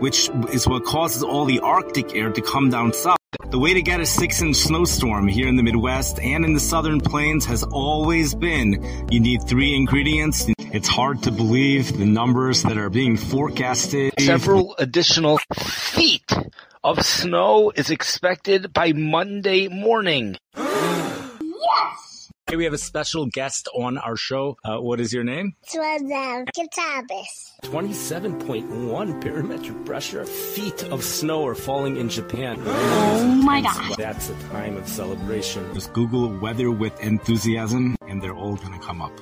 which 0.00 0.30
is 0.54 0.66
what 0.66 0.86
causes 0.86 1.22
all 1.22 1.44
the 1.44 1.60
Arctic 1.60 2.16
air 2.16 2.32
to 2.32 2.40
come 2.40 2.70
down 2.70 2.94
south. 2.94 3.21
The 3.52 3.58
way 3.58 3.74
to 3.74 3.82
get 3.82 4.00
a 4.00 4.06
six 4.06 4.40
inch 4.40 4.56
snowstorm 4.56 5.28
here 5.28 5.46
in 5.46 5.56
the 5.56 5.62
Midwest 5.62 6.18
and 6.20 6.42
in 6.42 6.54
the 6.54 6.58
southern 6.58 7.02
plains 7.02 7.44
has 7.44 7.62
always 7.62 8.34
been 8.34 9.06
you 9.10 9.20
need 9.20 9.46
three 9.46 9.76
ingredients. 9.76 10.46
It's 10.58 10.88
hard 10.88 11.22
to 11.24 11.30
believe 11.30 11.98
the 11.98 12.06
numbers 12.06 12.62
that 12.62 12.78
are 12.78 12.88
being 12.88 13.18
forecasted. 13.18 14.14
Several 14.18 14.74
additional 14.78 15.38
feet 15.54 16.32
of 16.82 17.04
snow 17.04 17.70
is 17.76 17.90
expected 17.90 18.72
by 18.72 18.94
Monday 18.94 19.68
morning. 19.68 20.38
Hey, 22.52 22.56
we 22.56 22.64
have 22.64 22.74
a 22.74 22.78
special 22.92 23.24
guest 23.24 23.66
on 23.74 23.96
our 23.96 24.14
show. 24.14 24.58
Uh, 24.62 24.76
what 24.76 25.00
is 25.00 25.10
your 25.10 25.24
name? 25.24 25.54
Swadam 25.66 26.46
Kitabis. 26.54 27.58
27.1 27.62 29.22
barometric 29.22 29.86
pressure. 29.86 30.26
Feet 30.26 30.84
of 30.92 31.02
snow 31.02 31.46
are 31.46 31.54
falling 31.54 31.96
in 31.96 32.10
Japan. 32.10 32.62
Oh 32.66 33.24
my 33.42 33.62
god. 33.62 33.96
That's 33.96 34.28
a 34.28 34.34
time 34.50 34.76
of 34.76 34.86
celebration. 34.86 35.72
Just 35.72 35.94
Google 35.94 36.28
weather 36.40 36.70
with 36.70 36.92
enthusiasm 37.00 37.96
and 38.06 38.22
they're 38.22 38.36
all 38.36 38.56
going 38.56 38.78
to 38.78 38.86
come 38.86 39.00
up. 39.00 39.18